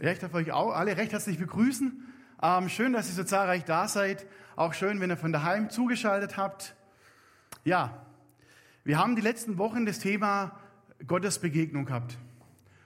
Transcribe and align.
Ich 0.00 0.20
darf 0.20 0.32
euch 0.32 0.52
auch 0.52 0.70
alle 0.74 0.96
recht 0.96 1.10
herzlich 1.10 1.38
begrüßen. 1.38 2.06
Ähm, 2.40 2.68
schön, 2.68 2.92
dass 2.92 3.08
ihr 3.08 3.14
so 3.14 3.24
zahlreich 3.24 3.64
da 3.64 3.88
seid. 3.88 4.26
Auch 4.54 4.72
schön, 4.72 5.00
wenn 5.00 5.10
ihr 5.10 5.16
von 5.16 5.32
daheim 5.32 5.70
zugeschaltet 5.70 6.36
habt. 6.36 6.76
Ja, 7.64 8.06
wir 8.84 8.96
haben 8.96 9.16
die 9.16 9.22
letzten 9.22 9.58
Wochen 9.58 9.86
das 9.86 9.98
Thema 9.98 10.56
Gottes 11.04 11.40
Begegnung 11.40 11.84
gehabt. 11.84 12.16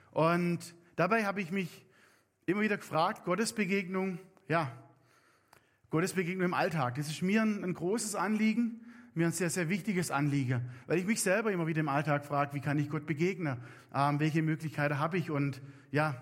Und 0.09 0.73
dabei 0.95 1.25
habe 1.25 1.39
ich 1.39 1.51
mich 1.51 1.85
immer 2.47 2.61
wieder 2.61 2.77
gefragt, 2.77 3.25
Gottes 3.25 3.53
Begegnung, 3.53 4.17
ja, 4.47 4.71
Gottes 5.91 6.13
Begegnung 6.13 6.45
im 6.45 6.53
Alltag. 6.55 6.95
Das 6.95 7.09
ist 7.09 7.21
mir 7.21 7.43
ein, 7.43 7.63
ein 7.63 7.75
großes 7.75 8.15
Anliegen, 8.15 8.81
mir 9.13 9.27
ein 9.27 9.33
sehr, 9.33 9.51
sehr 9.51 9.69
wichtiges 9.69 10.09
Anliegen, 10.09 10.67
weil 10.87 10.97
ich 10.97 11.05
mich 11.05 11.21
selber 11.21 11.51
immer 11.51 11.67
wieder 11.67 11.81
im 11.81 11.89
Alltag 11.89 12.25
frage, 12.25 12.55
wie 12.55 12.59
kann 12.59 12.79
ich 12.79 12.89
Gott 12.89 13.05
begegnen? 13.05 13.57
Ähm, 13.93 14.19
welche 14.19 14.41
Möglichkeiten 14.41 14.97
habe 14.97 15.19
ich? 15.19 15.29
Und 15.29 15.61
ja, 15.91 16.15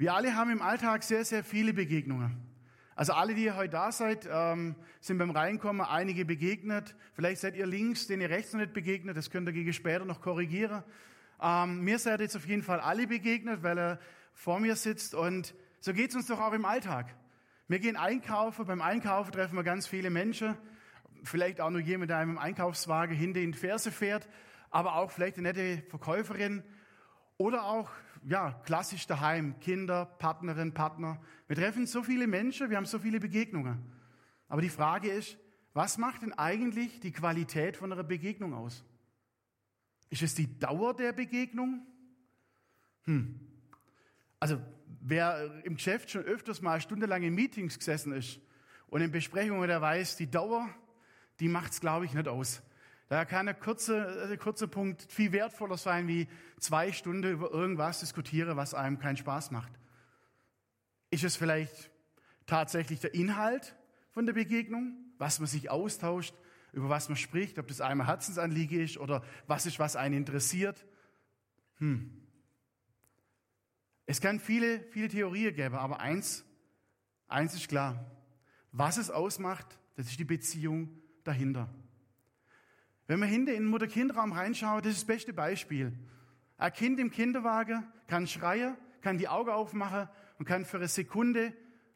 wir 0.00 0.14
alle 0.14 0.34
haben 0.34 0.50
im 0.50 0.62
Alltag 0.62 1.02
sehr, 1.02 1.26
sehr 1.26 1.44
viele 1.44 1.74
Begegnungen. 1.74 2.34
Also 2.96 3.12
alle, 3.12 3.34
die 3.34 3.44
ihr 3.44 3.54
heute 3.54 3.72
da 3.72 3.92
seid, 3.92 4.26
ähm, 4.32 4.74
sind 5.02 5.18
beim 5.18 5.28
Reinkommen 5.28 5.86
einige 5.86 6.24
begegnet. 6.24 6.96
Vielleicht 7.12 7.42
seid 7.42 7.54
ihr 7.54 7.66
links, 7.66 8.06
denen 8.06 8.22
ihr 8.22 8.30
rechts 8.30 8.54
noch 8.54 8.60
nicht 8.60 8.72
begegnet. 8.72 9.18
Das 9.18 9.30
könnt 9.30 9.46
ihr 9.46 9.52
gegen 9.52 9.74
später 9.74 10.06
noch 10.06 10.22
korrigieren. 10.22 10.84
Ähm, 11.38 11.82
mir 11.82 11.98
seid 11.98 12.20
jetzt 12.20 12.34
auf 12.34 12.46
jeden 12.46 12.62
Fall 12.62 12.80
alle 12.80 13.06
begegnet, 13.06 13.62
weil 13.62 13.78
er 13.78 14.00
vor 14.32 14.58
mir 14.58 14.74
sitzt. 14.74 15.14
Und 15.14 15.54
so 15.80 15.92
geht 15.92 16.08
es 16.08 16.16
uns 16.16 16.28
doch 16.28 16.40
auch 16.40 16.54
im 16.54 16.64
Alltag. 16.64 17.14
Wir 17.68 17.78
gehen 17.78 17.96
einkaufen. 17.96 18.64
Beim 18.64 18.80
Einkaufen 18.80 19.32
treffen 19.32 19.56
wir 19.56 19.64
ganz 19.64 19.86
viele 19.86 20.08
Menschen. 20.08 20.56
Vielleicht 21.24 21.60
auch 21.60 21.68
nur 21.68 21.82
jemand, 21.82 22.08
der 22.08 22.16
einem 22.16 22.30
im 22.30 22.38
Einkaufswagen 22.38 23.14
hinter 23.14 23.40
in 23.40 23.52
die 23.52 23.58
Ferse 23.58 23.92
fährt. 23.92 24.30
Aber 24.70 24.94
auch 24.94 25.10
vielleicht 25.10 25.36
eine 25.36 25.48
nette 25.48 25.82
Verkäuferin. 25.90 26.62
Oder 27.36 27.64
auch 27.64 27.90
ja, 28.24 28.52
klassisch 28.64 29.06
daheim, 29.06 29.58
Kinder, 29.60 30.04
Partnerin, 30.04 30.74
Partner. 30.74 31.20
Wir 31.48 31.56
treffen 31.56 31.86
so 31.86 32.02
viele 32.02 32.26
Menschen, 32.26 32.70
wir 32.70 32.76
haben 32.76 32.86
so 32.86 32.98
viele 32.98 33.20
Begegnungen. 33.20 33.82
Aber 34.48 34.62
die 34.62 34.68
Frage 34.68 35.10
ist, 35.10 35.38
was 35.72 35.98
macht 35.98 36.22
denn 36.22 36.32
eigentlich 36.32 37.00
die 37.00 37.12
Qualität 37.12 37.76
von 37.76 37.92
einer 37.92 38.02
Begegnung 38.02 38.54
aus? 38.54 38.84
Ist 40.10 40.22
es 40.22 40.34
die 40.34 40.58
Dauer 40.58 40.94
der 40.94 41.12
Begegnung? 41.12 41.86
Hm. 43.04 43.40
Also, 44.40 44.60
wer 45.00 45.62
im 45.64 45.76
Geschäft 45.76 46.10
schon 46.10 46.22
öfters 46.22 46.62
mal 46.62 46.80
stundenlang 46.80 47.22
in 47.22 47.34
Meetings 47.34 47.78
gesessen 47.78 48.12
ist 48.12 48.40
und 48.88 49.00
in 49.00 49.12
Besprechungen, 49.12 49.68
der 49.68 49.80
weiß, 49.80 50.16
die 50.16 50.30
Dauer, 50.30 50.68
die 51.38 51.48
macht 51.48 51.72
es, 51.72 51.80
glaube 51.80 52.04
ich, 52.04 52.14
nicht 52.14 52.26
aus. 52.26 52.62
Da 53.10 53.24
kann 53.24 53.48
ein 53.48 53.58
kurzer, 53.58 54.36
kurzer 54.36 54.68
Punkt 54.68 55.10
viel 55.10 55.32
wertvoller 55.32 55.76
sein, 55.76 56.06
wie 56.06 56.28
zwei 56.60 56.92
Stunden 56.92 57.32
über 57.32 57.50
irgendwas 57.50 57.98
diskutieren, 57.98 58.56
was 58.56 58.72
einem 58.72 59.00
keinen 59.00 59.16
Spaß 59.16 59.50
macht. 59.50 59.72
Ist 61.10 61.24
es 61.24 61.34
vielleicht 61.34 61.90
tatsächlich 62.46 63.00
der 63.00 63.12
Inhalt 63.12 63.74
von 64.12 64.26
der 64.26 64.32
Begegnung, 64.32 64.94
was 65.18 65.40
man 65.40 65.48
sich 65.48 65.72
austauscht, 65.72 66.36
über 66.72 66.88
was 66.88 67.08
man 67.08 67.16
spricht, 67.16 67.58
ob 67.58 67.66
das 67.66 67.80
einem 67.80 68.06
Herzensanliege 68.06 68.80
ist 68.80 68.96
oder 68.96 69.24
was 69.48 69.66
ist, 69.66 69.80
was 69.80 69.96
einen 69.96 70.14
interessiert? 70.14 70.86
Hm. 71.78 72.12
Es 74.06 74.20
kann 74.20 74.38
viele, 74.38 74.84
viele 74.92 75.08
Theorien 75.08 75.52
geben, 75.52 75.74
aber 75.74 75.98
eins, 75.98 76.44
eins 77.26 77.54
ist 77.54 77.66
klar. 77.66 78.08
Was 78.70 78.98
es 78.98 79.10
ausmacht, 79.10 79.80
das 79.96 80.06
ist 80.06 80.20
die 80.20 80.24
Beziehung 80.24 80.96
dahinter. 81.24 81.74
Wenn 83.10 83.18
man 83.18 83.28
hinter 83.28 83.54
in 83.54 83.64
den 83.64 83.70
Mutter-Kind-Raum 83.70 84.30
reinschaut, 84.30 84.84
das 84.84 84.92
ist 84.92 85.00
das 85.00 85.06
beste 85.08 85.32
Beispiel. 85.32 85.92
Ein 86.58 86.72
Kind 86.72 87.00
im 87.00 87.10
Kinderwagen 87.10 87.84
kann 88.06 88.28
schreien, 88.28 88.76
kann 89.00 89.18
die 89.18 89.26
Augen 89.26 89.50
aufmachen 89.50 90.08
und 90.38 90.44
kann 90.44 90.64
für 90.64 90.76
eine 90.76 90.86
Sekunde 90.86 91.52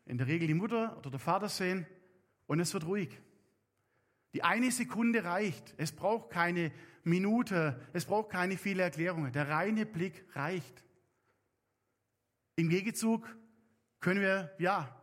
in 0.06 0.18
der 0.18 0.26
Regel 0.26 0.48
die 0.48 0.54
Mutter 0.54 0.98
oder 0.98 1.10
der 1.10 1.20
Vater 1.20 1.48
sehen 1.48 1.86
und 2.48 2.58
es 2.58 2.74
wird 2.74 2.86
ruhig. 2.86 3.16
Die 4.32 4.42
eine 4.42 4.72
Sekunde 4.72 5.22
reicht. 5.22 5.74
Es 5.76 5.92
braucht 5.92 6.30
keine 6.30 6.72
Minute, 7.04 7.80
es 7.92 8.06
braucht 8.06 8.30
keine 8.30 8.56
viele 8.56 8.82
Erklärungen. 8.82 9.30
Der 9.30 9.48
reine 9.48 9.86
Blick 9.86 10.24
reicht. 10.32 10.82
Im 12.56 12.68
Gegenzug 12.68 13.24
können 14.00 14.20
wir, 14.20 14.50
ja, 14.58 15.00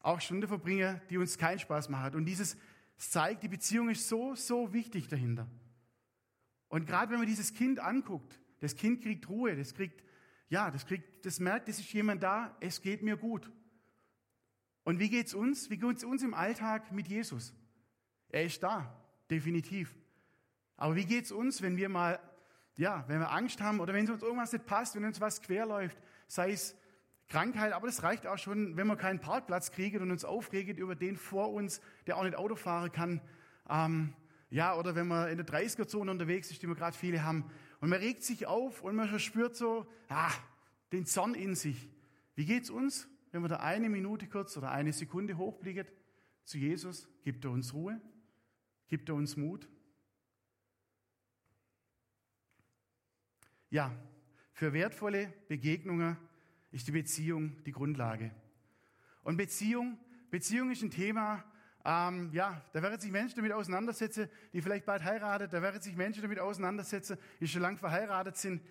auch 0.00 0.22
Stunden 0.22 0.48
verbringen, 0.48 1.02
die 1.10 1.18
uns 1.18 1.36
keinen 1.36 1.58
Spaß 1.58 1.90
machen. 1.90 2.14
Und 2.14 2.24
dieses 2.24 2.56
es 3.00 3.10
zeigt, 3.10 3.42
die 3.42 3.48
Beziehung 3.48 3.88
ist 3.88 4.06
so, 4.10 4.34
so 4.34 4.74
wichtig 4.74 5.08
dahinter. 5.08 5.48
Und 6.68 6.86
gerade 6.86 7.10
wenn 7.10 7.18
man 7.18 7.26
dieses 7.26 7.54
Kind 7.54 7.80
anguckt, 7.80 8.38
das 8.58 8.76
Kind 8.76 9.02
kriegt 9.02 9.26
Ruhe, 9.30 9.56
das 9.56 9.72
kriegt, 9.72 10.04
ja, 10.50 10.70
das 10.70 10.84
kriegt, 10.84 11.24
das 11.24 11.40
merkt, 11.40 11.70
es 11.70 11.78
ist 11.78 11.90
jemand 11.94 12.22
da, 12.22 12.54
es 12.60 12.82
geht 12.82 13.02
mir 13.02 13.16
gut. 13.16 13.50
Und 14.84 14.98
wie 14.98 15.08
geht's 15.08 15.32
uns? 15.32 15.70
Wie 15.70 15.78
geht's 15.78 16.04
uns 16.04 16.22
im 16.22 16.34
Alltag 16.34 16.92
mit 16.92 17.08
Jesus? 17.08 17.54
Er 18.28 18.44
ist 18.44 18.62
da, 18.62 18.94
definitiv. 19.30 19.96
Aber 20.76 20.94
wie 20.94 21.06
geht's 21.06 21.32
uns, 21.32 21.62
wenn 21.62 21.78
wir 21.78 21.88
mal, 21.88 22.20
ja, 22.76 23.06
wenn 23.08 23.20
wir 23.20 23.30
Angst 23.30 23.62
haben 23.62 23.80
oder 23.80 23.94
wenn 23.94 24.10
uns 24.10 24.22
irgendwas 24.22 24.52
nicht 24.52 24.66
passt, 24.66 24.94
wenn 24.94 25.06
uns 25.06 25.22
was 25.22 25.40
querläuft, 25.40 25.96
sei 26.26 26.52
es 26.52 26.76
Krankheit, 27.30 27.72
aber 27.72 27.86
das 27.86 28.02
reicht 28.02 28.26
auch 28.26 28.38
schon, 28.38 28.76
wenn 28.76 28.88
wir 28.88 28.96
keinen 28.96 29.20
Parkplatz 29.20 29.70
kriegen 29.70 30.02
und 30.02 30.10
uns 30.10 30.24
aufregen 30.24 30.76
über 30.76 30.96
den 30.96 31.16
vor 31.16 31.52
uns, 31.52 31.80
der 32.06 32.16
auch 32.16 32.24
nicht 32.24 32.34
Auto 32.34 32.56
fahren 32.56 32.90
kann. 32.90 33.22
Ähm, 33.68 34.12
ja, 34.50 34.76
oder 34.76 34.96
wenn 34.96 35.06
man 35.06 35.28
in 35.30 35.36
der 35.36 35.46
30er-Zone 35.46 36.10
unterwegs 36.10 36.50
ist, 36.50 36.60
die 36.60 36.66
wir 36.66 36.74
gerade 36.74 36.96
viele 36.96 37.22
haben. 37.22 37.48
Und 37.80 37.88
man 37.88 38.00
regt 38.00 38.24
sich 38.24 38.48
auf 38.48 38.82
und 38.82 38.96
man 38.96 39.16
spürt 39.20 39.54
so, 39.54 39.86
ah, 40.08 40.32
den 40.90 41.06
Zorn 41.06 41.34
in 41.34 41.54
sich. 41.54 41.88
Wie 42.34 42.44
geht's 42.44 42.68
uns, 42.68 43.08
wenn 43.30 43.42
wir 43.42 43.48
da 43.48 43.58
eine 43.58 43.88
Minute 43.88 44.26
kurz 44.26 44.56
oder 44.56 44.72
eine 44.72 44.92
Sekunde 44.92 45.38
hochblicken 45.38 45.86
zu 46.44 46.58
Jesus? 46.58 47.08
Gibt 47.22 47.44
er 47.44 47.52
uns 47.52 47.72
Ruhe? 47.72 48.00
Gibt 48.88 49.08
er 49.08 49.14
uns 49.14 49.36
Mut? 49.36 49.68
Ja, 53.70 53.96
für 54.52 54.72
wertvolle 54.72 55.32
Begegnungen 55.46 56.16
ist 56.70 56.86
die 56.86 56.92
Beziehung 56.92 57.62
die 57.64 57.72
Grundlage. 57.72 58.30
Und 59.22 59.36
Beziehung, 59.36 59.98
Beziehung 60.30 60.70
ist 60.70 60.82
ein 60.82 60.90
Thema, 60.90 61.44
ähm, 61.84 62.30
ja, 62.32 62.62
da 62.72 62.82
werden 62.82 63.00
sich 63.00 63.10
Menschen 63.10 63.36
damit 63.36 63.52
auseinandersetzen, 63.52 64.28
die 64.52 64.60
vielleicht 64.60 64.84
bald 64.84 65.02
heiraten, 65.02 65.48
da 65.50 65.62
werden 65.62 65.80
sich 65.80 65.96
Menschen 65.96 66.22
damit 66.22 66.38
auseinandersetzen, 66.38 67.18
die 67.40 67.48
schon 67.48 67.62
lange 67.62 67.78
verheiratet 67.78 68.36
sind. 68.36 68.62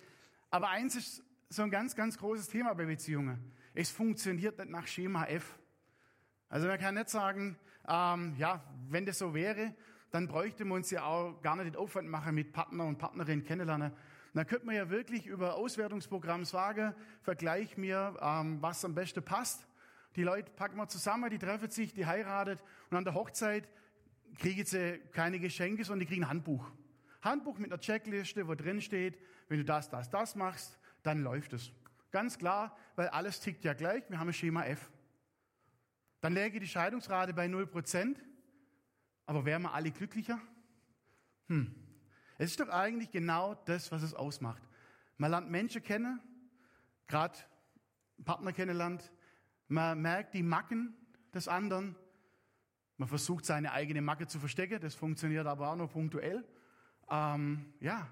Aber 0.50 0.68
eins 0.68 0.94
ist 0.94 1.22
so 1.48 1.62
ein 1.62 1.70
ganz, 1.70 1.96
ganz 1.96 2.16
großes 2.18 2.48
Thema 2.48 2.72
bei 2.74 2.84
Beziehungen. 2.84 3.52
Es 3.74 3.90
funktioniert 3.90 4.58
nicht 4.58 4.70
nach 4.70 4.86
Schema 4.86 5.24
F. 5.24 5.58
Also 6.48 6.68
man 6.68 6.78
kann 6.78 6.94
nicht 6.94 7.08
sagen, 7.08 7.56
ähm, 7.88 8.34
ja, 8.36 8.62
wenn 8.88 9.06
das 9.06 9.18
so 9.18 9.34
wäre, 9.34 9.74
dann 10.10 10.26
bräuchte 10.26 10.64
man 10.64 10.78
uns 10.78 10.90
ja 10.90 11.04
auch 11.04 11.40
gar 11.42 11.56
nicht 11.56 11.66
den 11.66 11.76
Aufwand 11.76 12.08
machen 12.08 12.34
mit 12.34 12.52
Partner 12.52 12.84
und 12.84 12.98
Partnerin 12.98 13.44
kennenlernen, 13.44 13.92
dann 14.34 14.46
könnte 14.46 14.66
man 14.66 14.74
ja 14.74 14.90
wirklich 14.90 15.26
über 15.26 15.56
Auswertungsprogramm 15.56 16.44
sagen, 16.44 16.94
vergleich 17.22 17.76
mir, 17.76 18.16
ähm, 18.20 18.62
was 18.62 18.84
am 18.84 18.94
besten 18.94 19.24
passt. 19.24 19.66
Die 20.16 20.22
Leute 20.22 20.50
packen 20.52 20.76
wir 20.76 20.88
zusammen, 20.88 21.30
die 21.30 21.38
treffen 21.38 21.70
sich, 21.70 21.92
die 21.92 22.06
heiratet 22.06 22.62
und 22.90 22.96
an 22.96 23.04
der 23.04 23.14
Hochzeit 23.14 23.68
kriegen 24.38 24.64
sie 24.64 24.98
keine 25.12 25.38
Geschenke, 25.38 25.84
sondern 25.84 26.00
die 26.00 26.06
kriegen 26.06 26.24
ein 26.24 26.30
Handbuch. 26.30 26.70
Handbuch 27.22 27.58
mit 27.58 27.72
einer 27.72 27.80
Checkliste, 27.80 28.46
wo 28.48 28.54
drin 28.54 28.80
steht, 28.80 29.18
wenn 29.48 29.58
du 29.58 29.64
das, 29.64 29.90
das, 29.90 30.10
das 30.10 30.34
machst, 30.34 30.78
dann 31.02 31.22
läuft 31.22 31.52
es. 31.52 31.72
Ganz 32.10 32.38
klar, 32.38 32.76
weil 32.96 33.08
alles 33.08 33.40
tickt 33.40 33.64
ja 33.64 33.72
gleich, 33.72 34.08
wir 34.08 34.18
haben 34.18 34.28
ein 34.28 34.34
Schema 34.34 34.64
F. 34.64 34.90
Dann 36.20 36.34
läge 36.34 36.60
die 36.60 36.66
Scheidungsrate 36.66 37.32
bei 37.32 37.46
0%, 37.46 38.16
aber 39.26 39.44
wären 39.44 39.62
wir 39.62 39.74
alle 39.74 39.90
glücklicher? 39.90 40.40
Hm. 41.48 41.74
Es 42.40 42.52
ist 42.52 42.60
doch 42.60 42.70
eigentlich 42.70 43.10
genau 43.10 43.54
das, 43.66 43.92
was 43.92 44.02
es 44.02 44.14
ausmacht. 44.14 44.62
Man 45.18 45.30
lernt 45.30 45.50
Menschen 45.50 45.82
kennen, 45.82 46.22
gerade 47.06 47.36
Partner 48.24 48.54
kennenlernt. 48.54 49.12
Man 49.68 50.00
merkt 50.00 50.32
die 50.32 50.42
Macken 50.42 50.96
des 51.34 51.48
anderen. 51.48 51.96
Man 52.96 53.08
versucht 53.08 53.44
seine 53.44 53.72
eigene 53.72 54.00
Macke 54.00 54.26
zu 54.26 54.38
verstecken. 54.38 54.80
Das 54.80 54.94
funktioniert 54.94 55.46
aber 55.46 55.68
auch 55.68 55.76
nur 55.76 55.88
punktuell. 55.88 56.48
Ähm, 57.10 57.74
ja, 57.78 58.08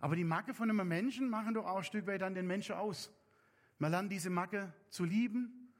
aber 0.00 0.16
die 0.16 0.24
Macke 0.24 0.52
von 0.52 0.68
einem 0.68 0.86
Menschen 0.86 1.30
machen 1.30 1.54
doch 1.54 1.64
auch 1.64 1.78
ein 1.78 1.84
Stück 1.84 2.06
weit 2.06 2.20
dann 2.20 2.34
den 2.34 2.46
Menschen 2.46 2.74
aus. 2.74 3.10
Man 3.78 3.90
lernt 3.90 4.12
diese 4.12 4.28
Macke 4.28 4.70
zu 4.90 5.04
lieben. 5.04 5.72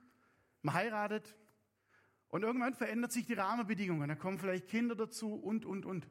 Man 0.63 0.75
heiratet. 0.75 1.37
Und 2.29 2.43
irgendwann 2.43 2.73
verändert 2.73 3.13
sich 3.13 3.27
die 3.27 3.35
Rahmenbedingungen. 3.35 4.09
Da 4.09 4.15
kommen 4.15 4.39
vielleicht 4.39 4.69
Kinder 4.69 4.95
dazu 4.95 5.35
und, 5.35 5.67
und, 5.67 5.85
und. 5.85 6.09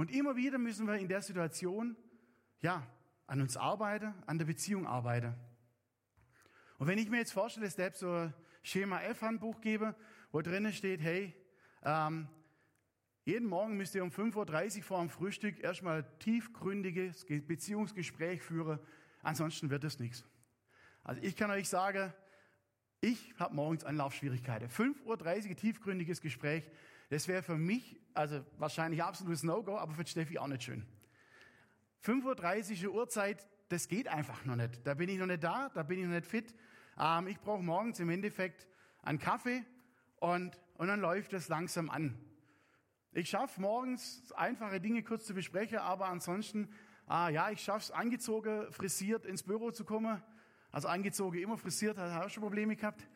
Und 0.00 0.10
immer 0.10 0.34
wieder 0.34 0.56
müssen 0.56 0.86
wir 0.86 0.96
in 0.96 1.08
der 1.08 1.20
Situation, 1.20 1.94
ja, 2.62 2.86
an 3.26 3.42
uns 3.42 3.58
arbeiten, 3.58 4.14
an 4.24 4.38
der 4.38 4.46
Beziehung 4.46 4.86
arbeiten. 4.86 5.34
Und 6.78 6.86
wenn 6.86 6.96
ich 6.96 7.10
mir 7.10 7.18
jetzt 7.18 7.34
vorstelle, 7.34 7.66
dass 7.66 7.76
ich 7.76 7.94
so 7.96 8.10
ein 8.10 8.32
Schema 8.62 9.02
F-Handbuch 9.02 9.60
gebe, 9.60 9.94
wo 10.32 10.40
drinnen 10.40 10.72
steht, 10.72 11.02
hey, 11.02 11.36
ähm, 11.82 12.28
jeden 13.26 13.46
Morgen 13.46 13.76
müsst 13.76 13.94
ihr 13.94 14.02
um 14.02 14.08
5.30 14.08 14.78
Uhr 14.78 14.82
vor 14.84 15.00
dem 15.00 15.10
Frühstück 15.10 15.62
erstmal 15.62 16.04
tiefgründiges 16.18 17.26
Beziehungsgespräch 17.26 18.40
führen, 18.40 18.78
ansonsten 19.20 19.68
wird 19.68 19.84
es 19.84 19.98
nichts. 19.98 20.24
Also 21.04 21.20
ich 21.20 21.36
kann 21.36 21.50
euch 21.50 21.68
sagen, 21.68 22.10
Ich 23.02 23.32
habe 23.38 23.54
morgens 23.54 23.84
Anlaufschwierigkeiten. 23.84 24.68
5.30 24.68 25.48
Uhr 25.48 25.56
tiefgründiges 25.56 26.20
Gespräch. 26.20 26.70
Das 27.08 27.28
wäre 27.28 27.42
für 27.42 27.56
mich, 27.56 27.98
also 28.12 28.44
wahrscheinlich 28.58 29.02
absolutes 29.02 29.42
No-Go, 29.42 29.78
aber 29.78 29.94
für 29.94 30.06
Steffi 30.06 30.38
auch 30.38 30.48
nicht 30.48 30.64
schön. 30.64 30.86
5.30 32.04 32.86
Uhr 32.86 32.94
Uhrzeit, 32.94 33.46
das 33.70 33.88
geht 33.88 34.06
einfach 34.06 34.44
noch 34.44 34.56
nicht. 34.56 34.86
Da 34.86 34.92
bin 34.92 35.08
ich 35.08 35.16
noch 35.16 35.26
nicht 35.26 35.42
da, 35.42 35.70
da 35.70 35.82
bin 35.82 35.98
ich 35.98 36.04
noch 36.04 36.12
nicht 36.12 36.26
fit. 36.26 36.54
Ähm, 36.98 37.26
ich 37.28 37.40
brauche 37.40 37.62
morgens 37.62 38.00
im 38.00 38.10
Endeffekt 38.10 38.68
einen 39.02 39.18
Kaffee 39.18 39.64
und, 40.16 40.60
und 40.74 40.88
dann 40.88 41.00
läuft 41.00 41.32
es 41.32 41.48
langsam 41.48 41.88
an. 41.88 42.18
Ich 43.12 43.30
schaffe 43.30 43.62
morgens 43.62 44.30
einfache 44.32 44.78
Dinge 44.78 45.02
kurz 45.02 45.24
zu 45.24 45.32
besprechen, 45.32 45.78
aber 45.78 46.08
ansonsten, 46.08 46.68
ah, 47.06 47.30
ja, 47.30 47.50
ich 47.50 47.62
schaffe 47.62 47.84
es 47.84 47.90
angezogen, 47.92 48.70
frisiert 48.70 49.24
ins 49.24 49.42
Büro 49.42 49.70
zu 49.70 49.86
kommen. 49.86 50.22
Also 50.72 50.88
angezogen, 50.88 51.38
immer 51.38 51.58
frisiert, 51.58 51.98
hat 51.98 52.24
auch 52.24 52.30
schon 52.30 52.42
Probleme 52.42 52.76
gehabt. 52.76 53.06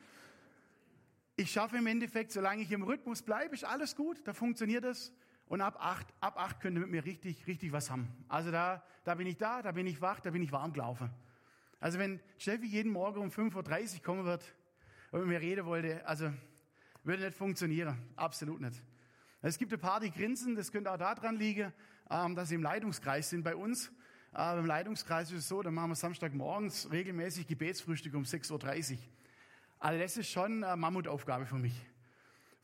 Ich 1.37 1.51
schaffe 1.51 1.77
im 1.77 1.87
Endeffekt, 1.87 2.33
solange 2.33 2.63
ich 2.63 2.71
im 2.73 2.83
Rhythmus 2.83 3.23
bleibe, 3.23 3.55
ist 3.55 3.65
alles 3.65 3.97
gut, 3.97 4.21
da 4.25 4.33
funktioniert 4.33 4.85
es. 4.85 5.13
Und 5.47 5.61
ab 5.61 5.77
acht, 5.79 6.07
ab 6.21 6.39
acht 6.39 6.61
könnt 6.61 6.77
ihr 6.77 6.81
mit 6.81 6.91
mir 6.91 7.05
richtig, 7.05 7.47
richtig 7.47 7.73
was 7.73 7.91
haben. 7.91 8.09
Also 8.29 8.51
da, 8.51 8.83
da 9.05 9.15
bin 9.15 9.27
ich 9.27 9.37
da, 9.37 9.63
da 9.63 9.73
bin 9.73 9.87
ich 9.87 10.01
wach, 10.01 10.21
da 10.21 10.31
bin 10.31 10.43
ich 10.43 10.53
warm 10.53 10.73
gelaufen. 10.73 11.11
Also 11.81 11.99
wenn 11.99 12.21
Steffi 12.39 12.67
jeden 12.67 12.91
Morgen 12.91 13.21
um 13.21 13.29
5.30 13.29 13.97
Uhr 13.97 14.03
kommen 14.03 14.25
wird 14.25 14.43
und 15.11 15.21
mit 15.21 15.29
mir 15.29 15.41
reden 15.41 15.67
wollte, 15.67 16.07
also 16.07 16.33
würde 17.03 17.25
nicht 17.25 17.37
funktionieren. 17.37 17.99
Absolut 18.17 18.61
nicht. 18.61 18.83
Es 19.43 19.59
gibt 19.59 19.73
ein 19.75 19.79
paar, 19.79 20.01
die 20.01 20.11
grinsen, 20.11 20.55
das 20.57 20.73
könnte 20.73 20.91
auch 20.91 20.97
daran 20.97 21.37
liegen, 21.37 21.73
ähm, 22.11 22.35
dass 22.35 22.49
sie 22.49 22.55
im 22.55 22.63
Leitungskreis 22.63 23.29
sind 23.29 23.43
bei 23.43 23.55
uns. 23.55 23.93
Aber 24.35 24.59
im 24.59 24.67
Leitungskreis 24.67 25.31
ist 25.31 25.39
es 25.39 25.49
so, 25.49 25.63
da 25.63 25.71
machen 25.71 25.91
wir 25.91 25.95
Samstagmorgens 25.95 26.91
regelmäßig 26.91 27.47
Gebetsfrühstück 27.47 28.15
um 28.15 28.25
6.30 28.25 28.95
Uhr. 28.95 28.99
Also 29.79 30.01
das 30.01 30.17
ist 30.17 30.29
schon 30.29 30.65
eine 30.65 30.77
Mammutaufgabe 30.77 31.47
für 31.47 31.55
mich. 31.55 31.75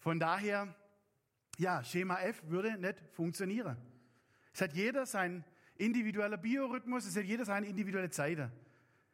Von 0.01 0.19
daher, 0.19 0.75
ja, 1.59 1.85
Schema 1.85 2.19
F 2.23 2.43
würde 2.49 2.77
nicht 2.77 3.01
funktionieren. 3.13 3.77
Es 4.53 4.63
hat 4.63 4.73
jeder 4.73 5.07
sein 5.07 5.45
individueller 5.77 6.39
Biorhythmus, 6.39 7.07
es 7.07 7.17
hat 7.17 7.25
jeder 7.25 7.45
seine 7.45 7.69
individuelle 7.69 8.11
Zeit. 8.11 8.51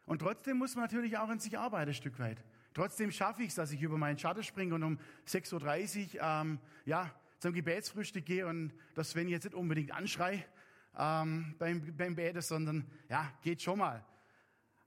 Und 0.06 0.20
trotzdem 0.20 0.56
muss 0.56 0.74
man 0.76 0.84
natürlich 0.84 1.18
auch 1.18 1.28
an 1.28 1.38
sich 1.38 1.58
arbeiten, 1.58 1.90
ein 1.90 1.94
Stück 1.94 2.18
weit. 2.18 2.42
Trotzdem 2.72 3.10
schaffe 3.10 3.42
ich 3.42 3.48
es, 3.48 3.54
dass 3.56 3.70
ich 3.70 3.82
über 3.82 3.98
meinen 3.98 4.18
Schatten 4.18 4.42
springe 4.42 4.74
und 4.74 4.82
um 4.82 4.98
6.30 5.28 6.14
Uhr 6.14 6.20
ähm, 6.22 6.58
ja, 6.86 7.10
zum 7.38 7.52
Gebetsfrühstück 7.52 8.24
gehe 8.24 8.46
und 8.46 8.72
dass 8.94 9.10
Sven 9.10 9.28
jetzt 9.28 9.44
nicht 9.44 9.54
unbedingt 9.54 9.92
anschrei 9.92 10.46
ähm, 10.96 11.54
beim, 11.58 11.96
beim 11.96 12.14
Beten, 12.14 12.40
sondern 12.40 12.86
ja, 13.08 13.32
geht 13.42 13.62
schon 13.62 13.78
mal. 13.78 14.04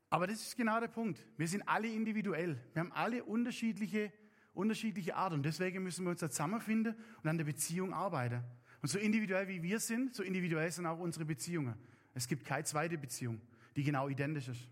Aber 0.09 0.25
das 0.25 0.41
ist 0.41 0.57
genau 0.57 0.79
der 0.79 0.87
Punkt. 0.87 1.23
Wir 1.37 1.47
sind 1.47 1.67
alle 1.67 1.87
individuell. 1.87 2.59
Wir 2.73 2.79
haben 2.81 2.91
alle 2.93 3.23
unterschiedliche, 3.23 4.11
unterschiedliche 4.53 5.15
Art. 5.15 5.33
Und 5.33 5.43
deswegen 5.43 5.83
müssen 5.83 6.03
wir 6.03 6.11
uns 6.11 6.19
da 6.19 6.29
zusammenfinden 6.29 6.95
und 7.21 7.29
an 7.29 7.37
der 7.37 7.45
Beziehung 7.45 7.93
arbeiten. 7.93 8.43
Und 8.81 8.89
so 8.89 8.97
individuell 8.97 9.47
wie 9.47 9.61
wir 9.61 9.79
sind, 9.79 10.15
so 10.15 10.23
individuell 10.23 10.71
sind 10.71 10.85
auch 10.85 10.99
unsere 10.99 11.25
Beziehungen. 11.25 11.75
Es 12.13 12.27
gibt 12.27 12.43
keine 12.45 12.63
zweite 12.63 12.97
Beziehung, 12.97 13.39
die 13.75 13.83
genau 13.83 14.09
identisch 14.09 14.47
ist. 14.47 14.67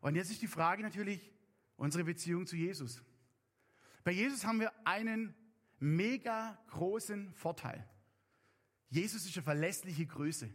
Und 0.00 0.14
jetzt 0.14 0.30
ist 0.30 0.40
die 0.40 0.46
Frage 0.46 0.82
natürlich 0.82 1.32
unsere 1.76 2.04
Beziehung 2.04 2.46
zu 2.46 2.56
Jesus. 2.56 3.02
Bei 4.04 4.12
Jesus 4.12 4.44
haben 4.44 4.60
wir 4.60 4.72
einen 4.84 5.34
mega 5.80 6.58
großen 6.68 7.32
Vorteil. 7.34 7.84
Jesus 8.90 9.26
ist 9.26 9.36
eine 9.36 9.44
verlässliche 9.44 10.06
Größe. 10.06 10.48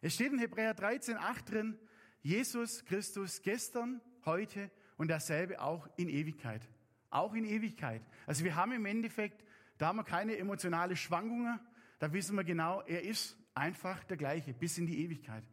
Es 0.00 0.14
steht 0.14 0.32
in 0.32 0.38
Hebräer 0.38 0.74
13, 0.74 1.16
8 1.16 1.50
drin, 1.50 1.78
Jesus 2.22 2.84
Christus 2.84 3.42
gestern, 3.42 4.00
heute 4.24 4.70
und 4.96 5.08
dasselbe 5.08 5.60
auch 5.60 5.88
in 5.96 6.08
Ewigkeit. 6.08 6.68
Auch 7.10 7.34
in 7.34 7.44
Ewigkeit. 7.44 8.02
Also 8.26 8.44
wir 8.44 8.56
haben 8.56 8.72
im 8.72 8.86
Endeffekt, 8.86 9.44
da 9.78 9.88
haben 9.88 9.96
wir 9.96 10.04
keine 10.04 10.36
emotionale 10.36 10.96
Schwankungen, 10.96 11.60
da 11.98 12.12
wissen 12.12 12.36
wir 12.36 12.44
genau, 12.44 12.82
er 12.82 13.02
ist 13.02 13.36
einfach 13.54 14.02
der 14.04 14.16
gleiche 14.16 14.52
bis 14.54 14.78
in 14.78 14.86
die 14.86 15.04
Ewigkeit. 15.04 15.44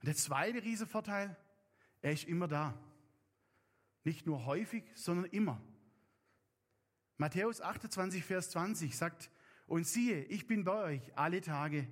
Und 0.00 0.06
der 0.06 0.14
zweite 0.14 0.62
Riesenvorteil, 0.62 1.36
er 2.02 2.12
ist 2.12 2.24
immer 2.24 2.46
da. 2.46 2.78
Nicht 4.04 4.26
nur 4.26 4.44
häufig, 4.44 4.84
sondern 4.94 5.24
immer. 5.26 5.60
Matthäus 7.16 7.60
28, 7.60 8.22
Vers 8.22 8.50
20 8.50 8.96
sagt, 8.96 9.30
und 9.66 9.86
siehe, 9.86 10.24
ich 10.24 10.46
bin 10.46 10.64
bei 10.64 10.84
euch 10.84 11.16
alle 11.16 11.40
Tage 11.40 11.88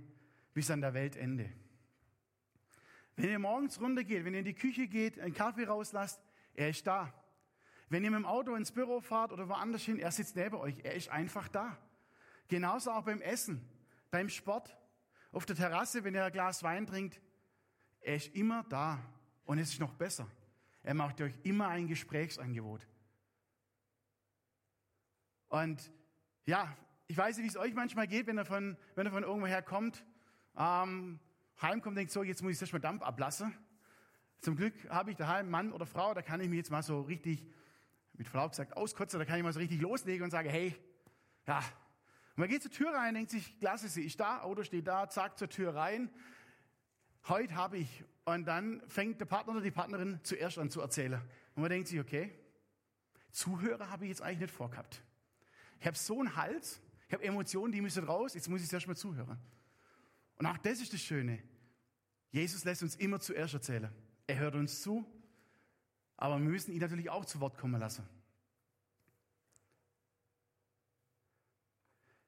bis 0.54 0.70
an 0.70 0.80
der 0.80 0.94
Weltende. 0.94 1.50
Wenn 3.16 3.30
ihr 3.30 3.38
morgens 3.38 3.80
runtergeht, 3.80 4.24
wenn 4.24 4.34
ihr 4.34 4.40
in 4.40 4.44
die 4.44 4.54
Küche 4.54 4.88
geht, 4.88 5.18
einen 5.18 5.34
Kaffee 5.34 5.64
rauslasst, 5.64 6.20
er 6.54 6.70
ist 6.70 6.86
da. 6.86 7.12
Wenn 7.88 8.04
ihr 8.04 8.10
mit 8.10 8.20
dem 8.20 8.26
Auto 8.26 8.54
ins 8.54 8.72
Büro 8.72 9.00
fahrt 9.00 9.32
oder 9.32 9.48
woanders 9.48 9.82
hin, 9.82 9.98
er 9.98 10.10
sitzt 10.10 10.34
neben 10.36 10.56
euch, 10.56 10.76
er 10.82 10.94
ist 10.94 11.10
einfach 11.10 11.48
da. 11.48 11.76
Genauso 12.48 12.90
auch 12.90 13.04
beim 13.04 13.20
Essen, 13.20 13.60
beim 14.10 14.28
Sport, 14.28 14.76
auf 15.30 15.46
der 15.46 15.56
Terrasse, 15.56 16.04
wenn 16.04 16.14
ihr 16.14 16.24
ein 16.24 16.32
Glas 16.32 16.62
Wein 16.62 16.86
trinkt, 16.86 17.20
er 18.00 18.16
ist 18.16 18.34
immer 18.34 18.64
da. 18.64 18.98
Und 19.44 19.58
es 19.58 19.72
ist 19.72 19.80
noch 19.80 19.94
besser. 19.94 20.26
Er 20.82 20.94
macht 20.94 21.20
euch 21.20 21.38
immer 21.42 21.68
ein 21.68 21.88
Gesprächsangebot. 21.88 22.86
Und 25.48 25.92
ja, 26.46 26.76
ich 27.12 27.18
weiß 27.18 27.36
nicht, 27.36 27.44
wie 27.44 27.48
es 27.50 27.58
euch 27.58 27.74
manchmal 27.74 28.06
geht, 28.06 28.26
wenn 28.26 28.38
er 28.38 28.46
von, 28.46 28.74
wenn 28.94 29.04
er 29.04 29.12
von 29.12 29.22
irgendwoher 29.22 29.60
kommt. 29.60 30.02
Ähm, 30.56 31.20
heimkommt, 31.60 31.98
denkt 31.98 32.10
so, 32.10 32.22
jetzt 32.22 32.42
muss 32.42 32.52
ich 32.52 32.60
erstmal 32.62 32.80
Dampf 32.80 33.02
ablassen. 33.02 33.54
Zum 34.40 34.56
Glück 34.56 34.72
habe 34.88 35.10
ich 35.10 35.18
daheim 35.18 35.50
Mann 35.50 35.72
oder 35.72 35.84
Frau, 35.84 36.14
da 36.14 36.22
kann 36.22 36.40
ich 36.40 36.48
mich 36.48 36.56
jetzt 36.56 36.70
mal 36.70 36.82
so 36.82 37.02
richtig, 37.02 37.46
mit 38.14 38.26
Frau 38.28 38.48
gesagt, 38.48 38.78
auskotzen, 38.78 39.18
da 39.18 39.26
kann 39.26 39.36
ich 39.36 39.42
mal 39.42 39.52
so 39.52 39.60
richtig 39.60 39.82
loslegen 39.82 40.24
und 40.24 40.30
sagen, 40.30 40.48
hey, 40.48 40.74
ja. 41.46 41.58
Und 41.58 42.38
man 42.38 42.48
geht 42.48 42.62
zur 42.62 42.70
Tür 42.70 42.94
rein, 42.94 43.12
denkt 43.12 43.30
sich, 43.30 43.58
klasse, 43.60 43.88
sie 43.88 44.06
ist 44.06 44.18
da, 44.18 44.40
Auto 44.40 44.62
steht 44.62 44.86
da, 44.86 45.06
zack, 45.10 45.36
zur 45.36 45.50
Tür 45.50 45.74
rein. 45.74 46.08
Heute 47.28 47.54
habe 47.56 47.76
ich. 47.76 48.04
Und 48.24 48.46
dann 48.46 48.80
fängt 48.88 49.20
der 49.20 49.26
Partner 49.26 49.52
oder 49.52 49.60
die 49.60 49.70
Partnerin 49.70 50.18
zuerst 50.22 50.58
an 50.58 50.70
zu 50.70 50.80
erzählen. 50.80 51.20
Und 51.56 51.60
man 51.60 51.68
denkt 51.68 51.88
sich, 51.88 52.00
okay, 52.00 52.32
Zuhörer 53.32 53.90
habe 53.90 54.06
ich 54.06 54.08
jetzt 54.08 54.22
eigentlich 54.22 54.40
nicht 54.40 54.54
vorgehabt. 54.54 55.02
Ich 55.78 55.86
habe 55.86 55.98
so 55.98 56.18
einen 56.18 56.36
Hals, 56.36 56.80
ich 57.12 57.14
habe 57.14 57.24
Emotionen, 57.24 57.70
die 57.72 57.82
müssen 57.82 58.04
raus, 58.04 58.32
jetzt 58.32 58.48
muss 58.48 58.64
ich 58.64 58.72
erst 58.72 58.86
mal 58.86 58.96
zuhören. 58.96 59.38
Und 60.36 60.46
auch 60.46 60.56
das 60.56 60.80
ist 60.80 60.94
das 60.94 61.02
Schöne. 61.02 61.42
Jesus 62.30 62.64
lässt 62.64 62.82
uns 62.82 62.96
immer 62.96 63.20
zuerst 63.20 63.52
erzählen. 63.52 63.92
Er 64.26 64.38
hört 64.38 64.54
uns 64.54 64.80
zu, 64.80 65.04
aber 66.16 66.38
wir 66.38 66.48
müssen 66.48 66.72
ihn 66.72 66.80
natürlich 66.80 67.10
auch 67.10 67.26
zu 67.26 67.38
Wort 67.40 67.58
kommen 67.58 67.78
lassen. 67.78 68.08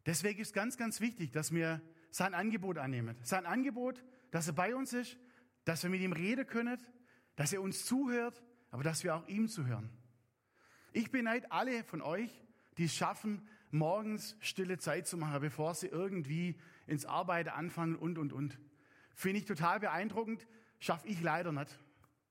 Deswegen 0.05 0.43
ist 0.43 0.53
ganz, 0.53 0.76
ganz 0.76 1.00
wichtig, 1.00 1.33
dass 1.33 1.50
wir 1.50 1.81
sein 2.11 2.35
Angebot 2.35 2.76
annehmen. 2.76 3.17
Sein 3.23 3.47
Angebot, 3.47 4.05
dass 4.33 4.49
er 4.49 4.53
bei 4.53 4.76
uns 4.76 4.93
ist, 4.93 5.17
dass 5.64 5.83
wir 5.83 5.88
mit 5.88 6.03
ihm 6.03 6.12
reden 6.12 6.47
können, 6.47 6.79
dass 7.37 7.55
er 7.55 7.62
uns 7.62 7.87
zuhört, 7.87 8.45
aber 8.71 8.83
dass 8.83 9.03
wir 9.03 9.17
auch 9.17 9.26
ihm 9.29 9.49
zuhören. 9.49 9.88
Ich 10.93 11.11
beneide 11.11 11.50
alle 11.50 11.85
von 11.85 12.03
euch, 12.03 12.45
die 12.76 12.85
es 12.85 12.95
schaffen, 12.95 13.49
morgens 13.75 14.37
stille 14.40 14.78
Zeit 14.78 15.07
zu 15.07 15.19
machen, 15.19 15.40
bevor 15.40 15.75
sie 15.75 15.88
irgendwie 15.88 16.57
ins 16.87 17.04
Arbeiten 17.04 17.50
anfangen 17.50 17.97
und, 17.97 18.19
und, 18.19 18.33
und. 18.33 18.59
Finde 19.14 19.40
ich 19.40 19.47
total 19.47 19.81
beeindruckend, 19.81 20.47
schaffe 20.78 21.09
ich 21.09 21.21
leider 21.21 21.52
nicht. 21.52 21.78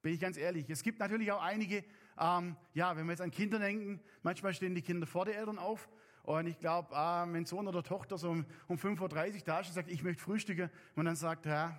Bin 0.02 0.14
ich 0.14 0.20
ganz 0.20 0.38
ehrlich. 0.38 0.70
Es 0.70 0.84
gibt 0.84 1.00
natürlich 1.00 1.32
auch 1.32 1.42
einige, 1.42 1.84
ähm, 2.20 2.56
ja, 2.74 2.96
wenn 2.96 3.06
wir 3.06 3.12
jetzt 3.12 3.22
an 3.22 3.32
Kinder 3.32 3.60
denken, 3.60 4.00
manchmal 4.22 4.54
stehen 4.54 4.74
die 4.74 4.82
Kinder 4.82 5.06
vor 5.06 5.26
den 5.26 5.36
Eltern 5.36 5.60
auf. 5.60 5.90
Und 6.24 6.48
ich 6.48 6.58
glaube, 6.60 6.96
äh, 6.96 7.34
wenn 7.34 7.46
Sohn 7.46 7.68
oder 7.68 7.84
Tochter 7.84 8.18
so 8.18 8.30
um, 8.30 8.46
um 8.68 8.78
5.30 8.78 9.02
Uhr 9.02 9.42
da 9.46 9.60
ist 9.60 9.68
und 9.68 9.74
sagt, 9.74 9.92
ich 9.92 10.04
möchte 10.04 10.24
frühstücken, 10.24 10.70
und 10.96 11.06
dann 11.06 11.18
sagt, 11.18 11.46
ja, 11.46 11.78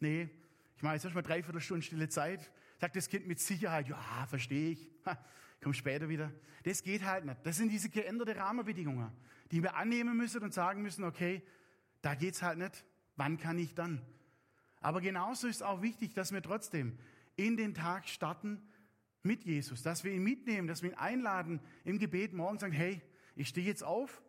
nee, 0.00 0.28
ich 0.76 0.82
mache 0.82 0.94
jetzt 0.94 1.04
erstmal 1.04 1.22
dreiviertel 1.22 1.60
Stunden 1.60 1.82
stille 1.82 2.08
Zeit, 2.08 2.50
sagt 2.78 2.96
das 2.96 3.08
Kind 3.08 3.26
mit 3.26 3.40
Sicherheit, 3.40 3.88
ja, 3.88 4.26
verstehe 4.26 4.70
ich, 4.70 4.90
ha, 5.04 5.18
komm 5.62 5.74
später 5.74 6.08
wieder. 6.08 6.32
Das 6.62 6.82
geht 6.82 7.04
halt 7.04 7.24
nicht. 7.24 7.38
Das 7.44 7.56
sind 7.56 7.70
diese 7.70 7.90
geänderte 7.90 8.36
Rahmenbedingungen, 8.36 9.10
die 9.50 9.62
wir 9.62 9.76
annehmen 9.76 10.16
müssen 10.16 10.42
und 10.42 10.54
sagen 10.54 10.82
müssen, 10.82 11.04
okay, 11.04 11.42
da 12.02 12.14
geht's 12.14 12.42
halt 12.42 12.58
nicht. 12.58 12.84
Wann 13.16 13.38
kann 13.38 13.58
ich 13.58 13.74
dann? 13.74 14.00
Aber 14.80 15.00
genauso 15.00 15.48
ist 15.48 15.62
auch 15.62 15.82
wichtig, 15.82 16.14
dass 16.14 16.32
wir 16.32 16.42
trotzdem 16.42 16.96
in 17.36 17.56
den 17.56 17.74
Tag 17.74 18.08
starten 18.08 18.62
mit 19.22 19.44
Jesus, 19.44 19.82
dass 19.82 20.04
wir 20.04 20.12
ihn 20.12 20.22
mitnehmen, 20.22 20.68
dass 20.68 20.82
wir 20.82 20.90
ihn 20.90 20.96
einladen 20.96 21.60
im 21.84 21.98
Gebet 21.98 22.32
morgen 22.32 22.58
sagen, 22.58 22.72
hey, 22.72 23.02
ich 23.34 23.48
stehe 23.48 23.66
jetzt 23.66 23.82
auf, 23.82 24.22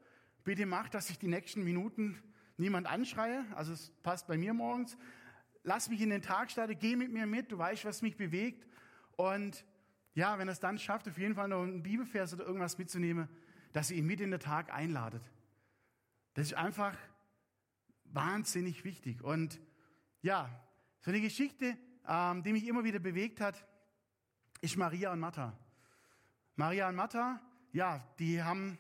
bitte 0.44 0.66
mach, 0.66 0.90
dass 0.90 1.10
ich 1.10 1.20
die 1.20 1.28
nächsten 1.28 1.64
Minuten 1.64 2.22
niemand 2.58 2.88
anschreie, 2.88 3.46
also 3.56 3.74
es 3.74 3.92
passt 4.04 4.28
bei 4.28 4.38
mir 4.38 4.54
morgens, 4.54 4.98
lass 5.70 5.88
mich 5.88 6.02
in 6.02 6.10
den 6.10 6.24
Tag 6.24 6.50
starten, 6.50 6.80
geh 6.80 6.96
mit 6.96 7.12
mir 7.12 7.28
mit, 7.28 7.52
du 7.52 7.60
weißt, 7.60 7.86
was 7.86 8.02
mich 8.02 8.18
bewegt 8.18 8.66
und 9.18 9.64
ja, 10.16 10.40
wenn 10.40 10.48
er 10.48 10.54
es 10.54 10.60
dann 10.60 10.80
schafft, 10.80 11.08
auf 11.08 11.20
jeden 11.20 11.36
Fall 11.36 11.48
noch 11.48 11.62
einen 11.62 11.84
Bibelvers 11.84 12.34
oder 12.34 12.44
irgendwas 12.44 12.80
mitzunehmen, 12.80 13.30
dass 13.72 13.92
ihr 13.92 13.98
ihn 13.98 14.08
mit 14.08 14.20
in 14.20 14.32
den 14.32 14.40
Tag 14.40 14.74
einladet. 14.74 15.22
Das 16.34 16.48
ist 16.48 16.56
einfach 16.56 16.98
wahnsinnig 18.06 18.84
wichtig. 18.84 19.22
Und 19.22 19.62
ja, 20.24 20.50
so 21.02 21.12
eine 21.12 21.22
Geschichte, 21.22 21.78
ähm, 22.08 22.42
die 22.42 22.52
mich 22.52 22.66
immer 22.66 22.84
wieder 22.84 22.98
bewegt 22.98 23.40
hat, 23.40 23.64
ist 24.62 24.76
Maria 24.76 25.14
und 25.14 25.20
Martha. 25.20 25.56
Maria 26.56 26.90
und 26.90 26.96
Martha, 26.96 27.40
ja, 27.74 28.04
die 28.18 28.42
haben 28.42 28.80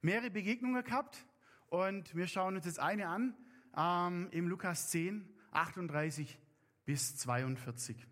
mehrere 0.00 0.30
Begegnungen 0.30 0.84
gehabt 0.84 1.26
und 1.66 2.14
wir 2.16 2.26
schauen 2.28 2.56
uns 2.56 2.64
jetzt 2.64 2.80
eine 2.80 3.08
an 3.08 3.36
ähm, 3.76 4.28
im 4.30 4.48
Lukas 4.48 4.88
10, 4.88 5.33
38 5.54 6.38
bis 6.84 7.16
42. 7.16 8.06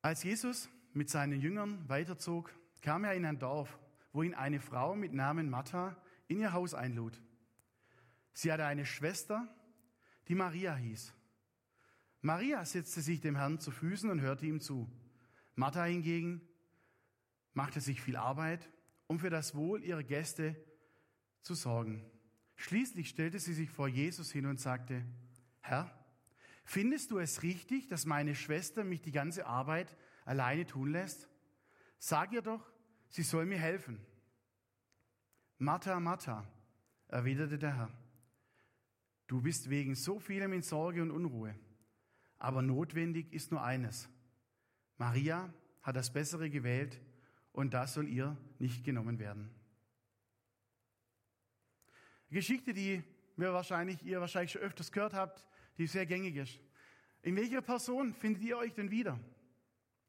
Als 0.00 0.22
Jesus 0.22 0.68
mit 0.92 1.08
seinen 1.08 1.40
Jüngern 1.40 1.88
weiterzog, 1.88 2.54
kam 2.82 3.04
er 3.04 3.14
in 3.14 3.24
ein 3.24 3.38
Dorf, 3.38 3.78
wo 4.12 4.22
ihn 4.22 4.34
eine 4.34 4.60
Frau 4.60 4.94
mit 4.94 5.14
Namen 5.14 5.48
Martha 5.48 5.96
in 6.28 6.40
ihr 6.40 6.52
Haus 6.52 6.74
einlud. 6.74 7.20
Sie 8.32 8.52
hatte 8.52 8.66
eine 8.66 8.84
Schwester, 8.84 9.48
die 10.28 10.34
Maria 10.34 10.74
hieß. 10.74 11.14
Maria 12.20 12.64
setzte 12.64 13.00
sich 13.00 13.20
dem 13.20 13.36
Herrn 13.36 13.60
zu 13.60 13.70
Füßen 13.70 14.10
und 14.10 14.20
hörte 14.20 14.46
ihm 14.46 14.60
zu. 14.60 14.90
Martha 15.54 15.84
hingegen 15.84 16.40
machte 17.52 17.80
sich 17.80 18.00
viel 18.00 18.16
Arbeit, 18.16 18.70
um 19.06 19.18
für 19.18 19.30
das 19.30 19.54
Wohl 19.54 19.82
ihrer 19.84 20.02
Gäste 20.02 20.56
zu 21.44 21.54
sorgen. 21.54 22.04
Schließlich 22.56 23.08
stellte 23.08 23.38
sie 23.38 23.54
sich 23.54 23.70
vor 23.70 23.88
Jesus 23.88 24.32
hin 24.32 24.46
und 24.46 24.58
sagte, 24.58 25.04
Herr, 25.60 25.92
findest 26.64 27.10
du 27.10 27.18
es 27.18 27.42
richtig, 27.42 27.88
dass 27.88 28.06
meine 28.06 28.34
Schwester 28.34 28.82
mich 28.82 29.02
die 29.02 29.12
ganze 29.12 29.46
Arbeit 29.46 29.96
alleine 30.24 30.66
tun 30.66 30.90
lässt? 30.90 31.28
Sag 31.98 32.32
ihr 32.32 32.42
doch, 32.42 32.72
sie 33.08 33.22
soll 33.22 33.46
mir 33.46 33.58
helfen. 33.58 34.00
Martha, 35.58 36.00
Martha, 36.00 36.46
erwiderte 37.08 37.58
der 37.58 37.76
Herr, 37.76 37.90
du 39.26 39.40
bist 39.40 39.70
wegen 39.70 39.94
so 39.94 40.18
vielem 40.18 40.52
in 40.52 40.62
Sorge 40.62 41.02
und 41.02 41.10
Unruhe, 41.10 41.54
aber 42.38 42.62
notwendig 42.62 43.32
ist 43.32 43.50
nur 43.50 43.62
eines. 43.62 44.08
Maria 44.96 45.52
hat 45.82 45.96
das 45.96 46.12
Bessere 46.12 46.50
gewählt 46.50 47.00
und 47.52 47.74
das 47.74 47.94
soll 47.94 48.08
ihr 48.08 48.36
nicht 48.58 48.84
genommen 48.84 49.18
werden. 49.18 49.50
Geschichte, 52.34 52.74
die 52.74 53.02
wir 53.36 53.52
wahrscheinlich, 53.52 54.04
ihr 54.04 54.20
wahrscheinlich 54.20 54.52
schon 54.52 54.62
öfters 54.62 54.92
gehört 54.92 55.14
habt, 55.14 55.46
die 55.78 55.86
sehr 55.86 56.04
gängig 56.04 56.36
ist. 56.36 56.60
In 57.22 57.36
welcher 57.36 57.62
Person 57.62 58.12
findet 58.12 58.42
ihr 58.42 58.58
euch 58.58 58.74
denn 58.74 58.90
wieder? 58.90 59.18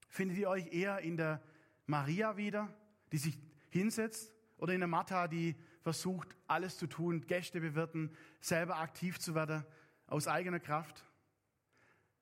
Findet 0.09 0.37
ihr 0.37 0.49
euch 0.49 0.73
eher 0.73 0.99
in 0.99 1.17
der 1.17 1.41
Maria 1.85 2.35
wieder, 2.35 2.73
die 3.11 3.17
sich 3.17 3.37
hinsetzt, 3.69 4.31
oder 4.57 4.73
in 4.73 4.79
der 4.79 4.87
Martha, 4.87 5.27
die 5.27 5.55
versucht, 5.81 6.35
alles 6.47 6.77
zu 6.77 6.87
tun, 6.87 7.25
Gäste 7.27 7.59
bewirten, 7.59 8.15
selber 8.39 8.77
aktiv 8.77 9.19
zu 9.19 9.35
werden, 9.35 9.65
aus 10.07 10.27
eigener 10.27 10.59
Kraft? 10.59 11.05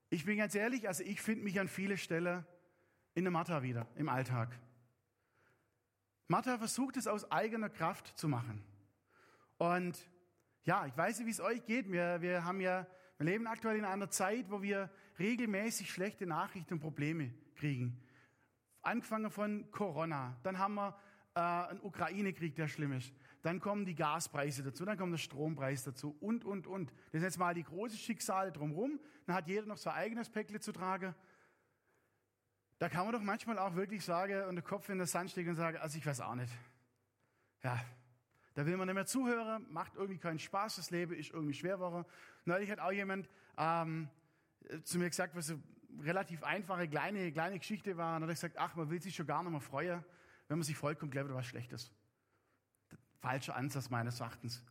Ich 0.09 0.25
bin 0.25 0.37
ganz 0.37 0.53
ehrlich, 0.55 0.87
also 0.87 1.03
ich 1.03 1.21
finde 1.21 1.43
mich 1.43 1.59
an 1.59 1.67
viele 1.67 1.97
Stellen 1.97 2.45
in 3.15 3.23
der 3.23 3.31
Martha 3.31 3.63
wieder, 3.63 3.87
im 3.95 4.09
Alltag. 4.09 4.59
Martha 6.27 6.57
versucht 6.57 6.97
es 6.97 7.07
aus 7.07 7.31
eigener 7.31 7.69
Kraft 7.69 8.17
zu 8.17 8.27
machen. 8.27 8.63
Und 9.63 9.97
ja, 10.65 10.85
ich 10.87 10.97
weiß 10.97 11.19
nicht, 11.19 11.27
wie 11.27 11.31
es 11.31 11.39
euch 11.39 11.63
geht. 11.63 11.89
Wir, 11.89 12.21
wir 12.21 12.43
haben 12.43 12.59
ja, 12.59 12.85
wir 13.17 13.25
leben 13.25 13.47
aktuell 13.47 13.77
in 13.77 13.85
einer 13.85 14.09
Zeit, 14.09 14.51
wo 14.51 14.61
wir 14.61 14.89
regelmäßig 15.19 15.89
schlechte 15.89 16.25
Nachrichten 16.25 16.73
und 16.73 16.79
Probleme 16.81 17.33
kriegen. 17.55 17.97
Angefangen 18.81 19.31
von 19.31 19.71
Corona, 19.71 20.37
dann 20.43 20.59
haben 20.59 20.73
wir 20.73 20.97
äh, 21.33 21.39
einen 21.39 21.79
Ukraine-Krieg, 21.79 22.55
der 22.55 22.67
schlimm 22.67 22.91
ist. 22.91 23.13
Dann 23.41 23.61
kommen 23.61 23.85
die 23.85 23.95
Gaspreise 23.95 24.63
dazu, 24.63 24.83
dann 24.83 24.97
kommt 24.97 25.13
der 25.13 25.17
Strompreis 25.17 25.85
dazu 25.85 26.13
und, 26.19 26.43
und, 26.43 26.67
und. 26.67 26.89
Das 26.91 27.21
sind 27.21 27.23
jetzt 27.23 27.39
mal 27.39 27.53
die 27.53 27.63
großen 27.63 27.97
Schicksale 27.97 28.51
drumherum. 28.51 28.99
Dann 29.25 29.35
hat 29.37 29.47
jeder 29.47 29.65
noch 29.65 29.77
sein 29.77 29.93
eigenes 29.93 30.29
Päckle 30.29 30.59
zu 30.59 30.73
tragen. 30.73 31.15
Da 32.79 32.89
kann 32.89 33.05
man 33.05 33.13
doch 33.13 33.21
manchmal 33.21 33.57
auch 33.59 33.75
wirklich 33.75 34.03
sagen 34.03 34.43
und 34.43 34.57
den 34.57 34.63
Kopf 34.65 34.89
in 34.89 34.97
den 34.97 35.07
Sand 35.07 35.31
stecken 35.31 35.51
und 35.51 35.55
sagen, 35.55 35.77
also 35.77 35.97
ich 35.97 36.05
weiß 36.05 36.19
auch 36.19 36.35
nicht. 36.35 36.51
Ja, 37.63 37.79
da 38.55 38.65
will 38.65 38.77
man 38.77 38.87
nicht 38.87 38.95
mehr 38.95 39.05
zuhören, 39.05 39.65
macht 39.71 39.95
irgendwie 39.95 40.19
keinen 40.19 40.39
Spaß, 40.39 40.75
das 40.75 40.91
Leben 40.91 41.13
ist 41.13 41.31
irgendwie 41.31 41.53
schwerer. 41.53 42.05
Neulich 42.45 42.69
hat 42.69 42.79
auch 42.79 42.91
jemand 42.91 43.29
ähm, 43.57 44.09
zu 44.83 44.99
mir 44.99 45.09
gesagt, 45.09 45.35
was 45.35 45.49
eine 45.49 45.61
relativ 46.01 46.43
einfache, 46.43 46.87
kleine, 46.87 47.31
kleine 47.31 47.57
Geschichte 47.57 47.97
war. 47.97 48.15
Und 48.15 48.23
hat 48.23 48.29
gesagt, 48.29 48.57
ach, 48.57 48.75
man 48.75 48.89
will 48.89 49.01
sich 49.01 49.15
schon 49.15 49.25
gar 49.25 49.41
nicht 49.43 49.51
mehr 49.51 49.61
freuen, 49.61 50.03
wenn 50.47 50.57
man 50.57 50.63
sich 50.63 50.77
vollkommen 50.77 51.11
glaubt, 51.11 51.33
was 51.33 51.45
Schlechtes. 51.45 51.91
Falscher 53.19 53.55
Ansatz 53.55 53.89
meines 53.89 54.19
Erachtens. 54.19 54.63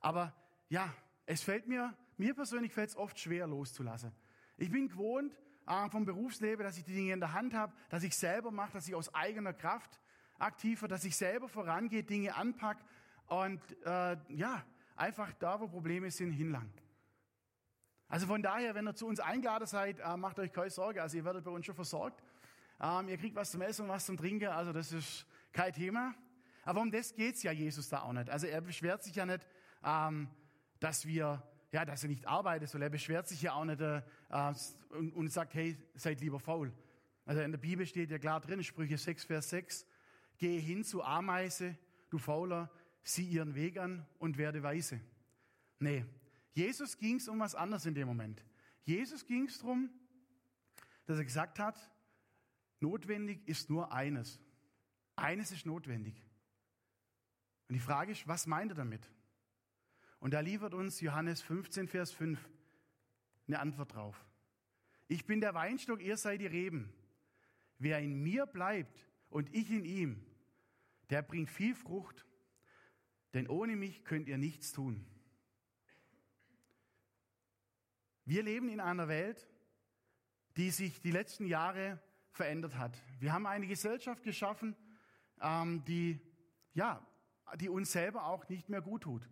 Aber 0.00 0.32
ja, 0.68 0.92
es 1.26 1.42
fällt 1.42 1.66
mir, 1.66 1.94
mir 2.16 2.34
persönlich 2.34 2.72
fällt 2.72 2.90
es 2.90 2.96
oft 2.96 3.18
schwer 3.18 3.46
loszulassen. 3.46 4.12
Ich 4.56 4.70
bin 4.70 4.88
gewohnt 4.88 5.36
äh, 5.66 5.90
vom 5.90 6.04
Berufsleben, 6.04 6.64
dass 6.64 6.78
ich 6.78 6.84
die 6.84 6.94
Dinge 6.94 7.12
in 7.12 7.20
der 7.20 7.32
Hand 7.32 7.52
habe, 7.52 7.72
dass 7.90 8.02
ich 8.02 8.16
selber 8.16 8.50
mache, 8.50 8.72
dass 8.72 8.88
ich 8.88 8.94
aus 8.94 9.14
eigener 9.14 9.52
Kraft 9.52 10.00
aktiver, 10.38 10.88
dass 10.88 11.04
ich 11.04 11.16
selber 11.16 11.48
vorangehe, 11.48 12.02
Dinge 12.02 12.34
anpacke 12.34 12.84
und 13.26 13.60
äh, 13.84 14.16
ja, 14.28 14.64
einfach 14.94 15.32
da, 15.34 15.60
wo 15.60 15.68
Probleme 15.68 16.10
sind, 16.10 16.32
hinlangen. 16.32 16.72
Also 18.08 18.26
von 18.26 18.40
daher, 18.42 18.74
wenn 18.74 18.86
ihr 18.86 18.94
zu 18.94 19.06
uns 19.06 19.18
eingeladen 19.18 19.66
seid, 19.66 19.98
äh, 19.98 20.16
macht 20.16 20.38
euch 20.38 20.52
keine 20.52 20.70
Sorge. 20.70 21.02
Also 21.02 21.16
ihr 21.16 21.24
werdet 21.24 21.44
bei 21.44 21.50
uns 21.50 21.66
schon 21.66 21.74
versorgt. 21.74 22.22
Ähm, 22.80 23.08
ihr 23.08 23.16
kriegt 23.16 23.34
was 23.34 23.50
zum 23.50 23.62
Essen 23.62 23.82
und 23.82 23.88
was 23.88 24.06
zum 24.06 24.16
Trinken. 24.16 24.48
Also 24.48 24.72
das 24.72 24.92
ist 24.92 25.26
kein 25.52 25.72
Thema. 25.72 26.14
Aber 26.64 26.80
um 26.80 26.90
das 26.90 27.14
geht's 27.14 27.42
ja 27.42 27.52
Jesus 27.52 27.88
da 27.88 28.02
auch 28.02 28.12
nicht. 28.12 28.30
Also 28.30 28.46
er 28.46 28.60
beschwert 28.60 29.02
sich 29.02 29.16
ja 29.16 29.26
nicht, 29.26 29.46
ähm, 29.84 30.28
dass 30.78 31.06
wir, 31.06 31.42
ja, 31.72 31.84
dass 31.84 32.04
er 32.04 32.08
nicht 32.08 32.26
arbeitet, 32.26 32.68
sondern 32.68 32.88
er 32.88 32.90
beschwert 32.90 33.26
sich 33.28 33.42
ja 33.42 33.54
auch 33.54 33.64
nicht 33.64 33.80
äh, 33.80 34.02
und, 34.90 35.12
und 35.12 35.28
sagt, 35.28 35.54
hey, 35.54 35.76
seid 35.94 36.20
lieber 36.20 36.38
faul. 36.38 36.72
Also 37.24 37.40
in 37.40 37.50
der 37.50 37.58
Bibel 37.58 37.86
steht 37.86 38.10
ja 38.10 38.18
klar 38.18 38.40
drin, 38.40 38.62
Sprüche 38.62 38.98
6, 38.98 39.24
Vers 39.24 39.50
6, 39.50 39.86
gehe 40.38 40.60
hin 40.60 40.84
zu 40.84 41.02
Ameise, 41.02 41.76
du 42.08 42.18
Fauler, 42.18 42.70
sieh 43.06 43.24
ihren 43.24 43.54
Weg 43.54 43.78
an 43.78 44.04
und 44.18 44.36
werde 44.36 44.62
weise. 44.62 45.00
Nee, 45.78 46.04
Jesus 46.52 46.98
ging 46.98 47.16
es 47.16 47.28
um 47.28 47.38
was 47.38 47.54
anderes 47.54 47.86
in 47.86 47.94
dem 47.94 48.08
Moment. 48.08 48.44
Jesus 48.82 49.24
ging 49.24 49.46
es 49.46 49.58
darum, 49.58 49.90
dass 51.06 51.18
er 51.18 51.24
gesagt 51.24 51.58
hat, 51.60 51.78
notwendig 52.80 53.46
ist 53.46 53.70
nur 53.70 53.92
eines. 53.92 54.40
Eines 55.14 55.52
ist 55.52 55.66
notwendig. 55.66 56.20
Und 57.68 57.74
die 57.74 57.80
Frage 57.80 58.10
ist, 58.10 58.26
was 58.26 58.46
meint 58.46 58.72
er 58.72 58.76
damit? 58.76 59.08
Und 60.18 60.34
da 60.34 60.40
liefert 60.40 60.74
uns 60.74 61.00
Johannes 61.00 61.42
15, 61.42 61.86
Vers 61.88 62.10
5 62.10 62.48
eine 63.46 63.60
Antwort 63.60 63.94
drauf. 63.94 64.26
Ich 65.06 65.26
bin 65.26 65.40
der 65.40 65.54
Weinstock, 65.54 66.02
ihr 66.02 66.16
seid 66.16 66.40
die 66.40 66.46
Reben. 66.46 66.92
Wer 67.78 68.00
in 68.00 68.20
mir 68.20 68.46
bleibt 68.46 69.08
und 69.30 69.54
ich 69.54 69.70
in 69.70 69.84
ihm, 69.84 70.26
der 71.10 71.22
bringt 71.22 71.50
viel 71.50 71.74
Frucht, 71.76 72.26
denn 73.36 73.48
ohne 73.48 73.76
mich 73.76 74.02
könnt 74.02 74.28
ihr 74.28 74.38
nichts 74.38 74.72
tun. 74.72 75.04
Wir 78.24 78.42
leben 78.42 78.70
in 78.70 78.80
einer 78.80 79.08
Welt, 79.08 79.46
die 80.56 80.70
sich 80.70 81.02
die 81.02 81.10
letzten 81.10 81.44
Jahre 81.44 82.00
verändert 82.30 82.78
hat. 82.78 82.96
Wir 83.20 83.34
haben 83.34 83.46
eine 83.46 83.66
Gesellschaft 83.66 84.22
geschaffen, 84.22 84.74
ähm, 85.42 85.84
die, 85.84 86.18
ja, 86.72 87.06
die 87.60 87.68
uns 87.68 87.92
selber 87.92 88.24
auch 88.24 88.48
nicht 88.48 88.70
mehr 88.70 88.80
gut 88.80 89.02
tut. 89.02 89.28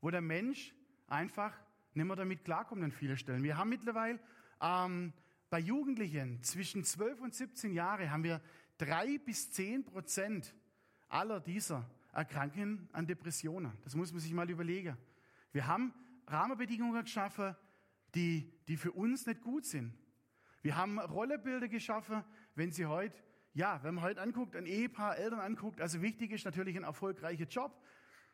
Wo 0.00 0.10
der 0.10 0.20
Mensch 0.20 0.74
einfach 1.06 1.56
nicht 1.94 2.06
mehr 2.06 2.16
damit 2.16 2.44
klarkommt 2.44 2.82
an 2.82 2.90
vielen 2.90 3.16
Stellen. 3.16 3.44
Wir 3.44 3.56
haben 3.56 3.68
mittlerweile 3.68 4.18
ähm, 4.60 5.12
bei 5.48 5.60
Jugendlichen 5.60 6.42
zwischen 6.42 6.82
12 6.82 7.20
und 7.20 7.34
17 7.36 7.72
Jahren 7.72 8.10
haben 8.10 8.24
wir 8.24 8.40
drei 8.78 9.18
bis 9.18 9.52
zehn 9.52 9.84
Prozent 9.84 10.56
aller 11.08 11.38
dieser 11.38 11.88
erkranken 12.12 12.88
an 12.92 13.06
Depressionen. 13.06 13.72
Das 13.84 13.94
muss 13.94 14.12
man 14.12 14.20
sich 14.20 14.32
mal 14.32 14.48
überlegen. 14.48 14.96
Wir 15.52 15.66
haben 15.66 15.94
Rahmenbedingungen 16.26 17.02
geschaffen, 17.02 17.56
die, 18.14 18.52
die 18.68 18.76
für 18.76 18.92
uns 18.92 19.26
nicht 19.26 19.42
gut 19.42 19.64
sind. 19.64 19.94
Wir 20.62 20.76
haben 20.76 20.98
Rollebilder 20.98 21.68
geschaffen, 21.68 22.24
wenn 22.54 22.72
Sie 22.72 22.86
heute, 22.86 23.16
ja, 23.54 23.80
wenn 23.82 23.94
man 23.94 24.04
heute 24.04 24.20
anguckt, 24.20 24.56
ein 24.56 24.66
Ehepaar, 24.66 25.16
Eltern 25.16 25.40
anguckt, 25.40 25.80
also 25.80 26.02
wichtig 26.02 26.32
ist 26.32 26.44
natürlich 26.44 26.76
ein 26.76 26.84
erfolgreicher 26.84 27.46
Job. 27.46 27.80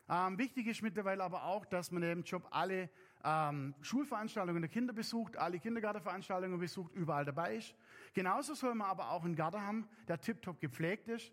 Ähm, 0.09 0.39
wichtig 0.39 0.67
ist 0.67 0.83
mittlerweile 0.83 1.23
aber 1.23 1.45
auch, 1.45 1.65
dass 1.65 1.91
man 1.91 2.03
im 2.03 2.23
Job 2.23 2.47
alle 2.51 2.91
ähm, 3.23 3.75
Schulveranstaltungen 3.81 4.61
der 4.61 4.71
Kinder 4.71 4.93
besucht, 4.93 5.37
alle 5.37 5.59
Kindergartenveranstaltungen 5.59 6.59
besucht, 6.59 6.95
überall 6.95 7.25
dabei 7.25 7.57
ist. 7.57 7.75
Genauso 8.13 8.55
soll 8.55 8.75
man 8.75 8.89
aber 8.89 9.11
auch 9.11 9.25
einen 9.25 9.35
Garten 9.35 9.61
haben, 9.61 9.89
der 10.09 10.21
tiptop 10.21 10.61
gepflegt 10.61 11.09
ist 11.09 11.33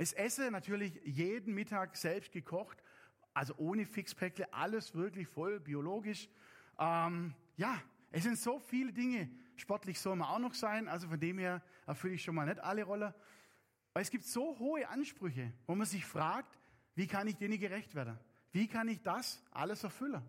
ich 0.00 0.16
esse 0.16 0.50
natürlich 0.50 0.98
jeden 1.04 1.54
Mittag 1.54 1.96
selbst 1.96 2.32
gekocht, 2.32 2.82
also 3.34 3.54
ohne 3.58 3.84
Fixpäckle, 3.84 4.52
alles 4.52 4.94
wirklich 4.94 5.28
voll 5.28 5.60
biologisch. 5.60 6.28
Ähm, 6.78 7.34
ja, 7.56 7.80
es 8.10 8.22
sind 8.24 8.38
so 8.38 8.58
viele 8.58 8.92
Dinge. 8.92 9.30
Sportlich 9.56 10.00
soll 10.00 10.16
man 10.16 10.28
auch 10.28 10.38
noch 10.38 10.54
sein, 10.54 10.88
also 10.88 11.08
von 11.08 11.20
dem 11.20 11.38
her 11.38 11.62
erfülle 11.86 12.14
ich 12.14 12.22
schon 12.22 12.34
mal 12.34 12.46
nicht 12.46 12.60
alle 12.60 12.84
Rollen. 12.84 13.12
Aber 13.92 14.00
es 14.00 14.10
gibt 14.10 14.24
so 14.24 14.58
hohe 14.58 14.88
Ansprüche, 14.88 15.52
wo 15.66 15.74
man 15.74 15.86
sich 15.86 16.04
fragt, 16.06 16.58
wie 16.94 17.06
kann 17.06 17.28
ich 17.28 17.36
denen 17.36 17.58
gerecht 17.58 17.94
werden? 17.94 18.18
Wie 18.52 18.66
kann 18.66 18.88
ich 18.88 19.02
das 19.02 19.42
alles 19.50 19.84
erfüllen? 19.84 20.22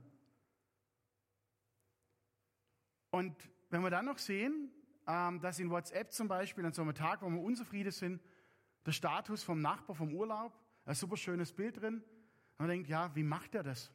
Und 3.12 3.36
wenn 3.70 3.82
wir 3.82 3.90
dann 3.90 4.06
noch 4.06 4.18
sehen, 4.18 4.70
ähm, 5.08 5.40
dass 5.40 5.60
in 5.60 5.70
WhatsApp 5.70 6.12
zum 6.12 6.28
Beispiel 6.28 6.66
an 6.66 6.74
so 6.74 6.82
einem 6.82 6.94
Tag, 6.94 7.22
wo 7.22 7.30
wir 7.30 7.42
unzufrieden 7.42 7.92
sind, 7.92 8.22
der 8.86 8.92
Status 8.92 9.44
vom 9.44 9.62
Nachbar 9.62 9.96
vom 9.96 10.14
Urlaub, 10.14 10.54
ein 10.86 10.96
super 10.96 11.18
schönes 11.18 11.54
Bild 11.54 11.82
drin. 11.82 11.96
Und 11.96 12.60
man 12.60 12.70
denkt, 12.70 12.90
ja, 12.90 13.14
wie 13.16 13.24
macht 13.24 13.56
er 13.56 13.64
das? 13.64 13.92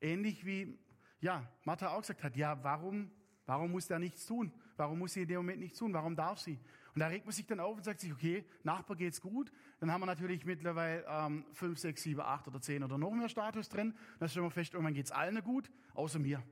Ähnlich 0.00 0.44
wie, 0.44 0.78
ja, 1.20 1.46
Martha 1.64 1.90
auch 1.90 2.00
gesagt 2.00 2.22
hat, 2.22 2.36
ja, 2.36 2.62
warum, 2.62 3.10
warum 3.46 3.72
muss 3.72 3.86
der 3.86 3.98
nichts 3.98 4.26
tun? 4.26 4.52
Warum 4.76 5.00
muss 5.00 5.14
sie 5.14 5.22
in 5.22 5.28
dem 5.28 5.38
Moment 5.38 5.60
nichts 5.60 5.78
tun? 5.78 5.92
Warum 5.92 6.14
darf 6.14 6.38
sie? 6.38 6.60
Und 6.94 7.00
da 7.00 7.08
regt 7.08 7.26
man 7.26 7.32
sich 7.32 7.46
dann 7.46 7.60
auf 7.60 7.76
und 7.76 7.84
sagt 7.84 8.00
sich, 8.00 8.12
okay, 8.12 8.44
Nachbar 8.62 8.96
geht's 8.96 9.20
gut. 9.20 9.52
Dann 9.80 9.92
haben 9.92 10.00
wir 10.00 10.06
natürlich 10.06 10.44
mittlerweile 10.44 11.04
ähm, 11.08 11.44
5, 11.52 11.78
6, 11.78 12.02
7, 12.02 12.20
8 12.20 12.48
oder 12.48 12.60
10 12.60 12.84
oder 12.84 12.98
noch 12.98 13.10
mehr 13.10 13.28
Status 13.28 13.68
drin. 13.68 13.94
Dann 14.18 14.28
stellen 14.28 14.46
wir 14.46 14.50
fest, 14.50 14.74
irgendwann 14.74 14.94
geht's 14.94 15.10
allen 15.10 15.42
gut, 15.42 15.70
außer 15.94 16.18
mir. 16.18 16.42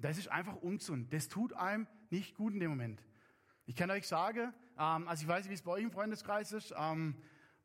Das 0.00 0.18
ist 0.18 0.28
einfach 0.28 0.56
ungesund. 0.56 1.12
Das 1.12 1.28
tut 1.28 1.52
einem 1.52 1.86
nicht 2.10 2.36
gut 2.36 2.54
in 2.54 2.60
dem 2.60 2.70
Moment. 2.70 3.02
Ich 3.66 3.74
kann 3.74 3.90
euch 3.90 4.06
sagen, 4.06 4.54
ähm, 4.78 5.08
also 5.08 5.22
ich 5.22 5.28
weiß 5.28 5.44
nicht, 5.44 5.50
wie 5.50 5.54
es 5.54 5.62
bei 5.62 5.72
euch 5.72 5.82
im 5.82 5.90
Freundeskreis 5.90 6.52
ist. 6.52 6.74
Ähm, 6.76 7.16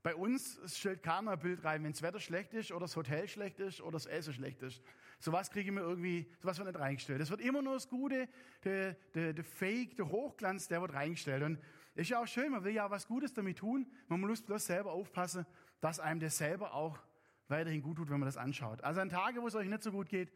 bei 0.01 0.15
uns 0.15 0.59
stellt 0.65 1.01
keiner 1.01 1.31
ein 1.31 1.39
Bild 1.39 1.63
rein, 1.63 1.83
wenn 1.83 1.93
das 1.93 2.01
Wetter 2.01 2.19
schlecht 2.19 2.53
ist 2.53 2.71
oder 2.71 2.81
das 2.81 2.95
Hotel 2.95 3.27
schlecht 3.27 3.59
ist 3.59 3.79
oder 3.79 3.93
das 3.93 4.05
Essen 4.05 4.33
schlecht 4.33 4.61
ist. 4.61 4.81
Sowas 5.19 5.49
kriege 5.49 5.69
ich 5.69 5.73
mir 5.73 5.79
irgendwie, 5.81 6.29
sowas 6.41 6.57
wird 6.57 6.67
nicht 6.67 6.79
reingestellt. 6.79 7.21
Es 7.21 7.29
wird 7.29 7.39
immer 7.39 7.61
nur 7.61 7.75
das 7.75 7.87
Gute, 7.87 8.27
der, 8.65 8.95
der, 9.13 9.31
der 9.31 9.43
Fake, 9.45 9.95
der 9.95 10.09
Hochglanz, 10.09 10.67
der 10.67 10.81
wird 10.81 10.93
reingestellt. 10.93 11.43
Und 11.43 11.57
ist 11.95 12.09
ja 12.09 12.21
auch 12.21 12.27
schön, 12.27 12.51
man 12.51 12.65
will 12.65 12.73
ja 12.73 12.89
was 12.91 13.07
Gutes 13.07 13.33
damit 13.33 13.59
tun. 13.59 13.87
Man 14.09 14.19
muss 14.19 14.41
bloß 14.41 14.65
selber 14.65 14.91
aufpassen, 14.91 15.45
dass 15.79 16.01
einem 16.01 16.19
das 16.19 16.37
selber 16.37 16.73
auch 16.73 16.99
weiterhin 17.47 17.81
gut 17.81 17.97
tut, 17.97 18.09
wenn 18.09 18.19
man 18.19 18.27
das 18.27 18.35
anschaut. 18.35 18.83
Also 18.83 18.99
an 18.99 19.09
Tagen, 19.09 19.41
wo 19.41 19.47
es 19.47 19.55
euch 19.55 19.69
nicht 19.69 19.83
so 19.83 19.91
gut 19.91 20.09
geht, 20.09 20.33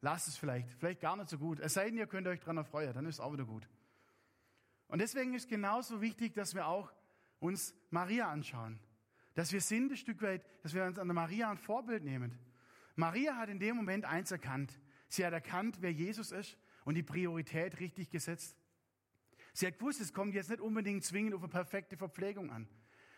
lasst 0.00 0.28
es 0.28 0.36
vielleicht. 0.36 0.70
Vielleicht 0.74 1.00
gar 1.00 1.16
nicht 1.16 1.28
so 1.28 1.38
gut. 1.38 1.58
Es 1.58 1.74
sei 1.74 1.86
denn, 1.86 1.98
ihr 1.98 2.06
könnt 2.06 2.28
euch 2.28 2.38
daran 2.38 2.58
erfreuen, 2.58 2.92
dann 2.92 3.06
ist 3.06 3.16
es 3.16 3.20
auch 3.20 3.32
wieder 3.32 3.44
gut. 3.46 3.68
Und 4.88 5.00
deswegen 5.00 5.34
ist 5.34 5.48
genauso 5.48 6.00
wichtig, 6.00 6.34
dass 6.34 6.54
wir 6.54 6.66
auch 6.66 6.92
uns 7.38 7.74
Maria 7.90 8.30
anschauen. 8.30 8.78
Dass 9.34 9.52
wir 9.52 9.60
sind 9.60 9.92
ein 9.92 9.96
Stück 9.96 10.22
weit, 10.22 10.44
dass 10.62 10.74
wir 10.74 10.84
uns 10.84 10.98
an 10.98 11.06
der 11.06 11.14
Maria 11.14 11.50
ein 11.50 11.58
Vorbild 11.58 12.02
nehmen. 12.02 12.38
Maria 12.96 13.36
hat 13.36 13.48
in 13.48 13.60
dem 13.60 13.76
Moment 13.76 14.04
eins 14.04 14.32
erkannt. 14.32 14.80
Sie 15.08 15.24
hat 15.24 15.32
erkannt, 15.32 15.78
wer 15.80 15.92
Jesus 15.92 16.32
ist 16.32 16.58
und 16.84 16.94
die 16.94 17.02
Priorität 17.02 17.78
richtig 17.80 18.10
gesetzt. 18.10 18.56
Sie 19.52 19.66
hat 19.66 19.78
gewusst, 19.78 20.00
es 20.00 20.12
kommt 20.12 20.34
jetzt 20.34 20.50
nicht 20.50 20.60
unbedingt 20.60 21.04
zwingend 21.04 21.34
auf 21.34 21.42
eine 21.42 21.50
perfekte 21.50 21.96
Verpflegung 21.96 22.50
an. 22.50 22.68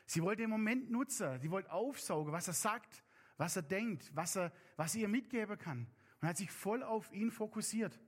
Sie 0.06 0.22
wollte 0.22 0.42
den 0.42 0.50
Moment 0.50 0.90
nutzen, 0.90 1.38
sie 1.40 1.50
wollte 1.50 1.70
aufsaugen, 1.70 2.32
was 2.32 2.48
er 2.48 2.54
sagt, 2.54 3.04
was 3.36 3.56
er 3.56 3.62
denkt, 3.62 4.10
was 4.14 4.36
er, 4.36 4.52
was 4.76 4.92
sie 4.92 5.02
ihr 5.02 5.08
mitgeben 5.08 5.56
kann. 5.56 5.86
Und 6.20 6.28
hat 6.28 6.36
sich 6.36 6.50
voll 6.50 6.82
auf 6.82 7.12
ihn 7.12 7.30
fokussiert. 7.30 7.98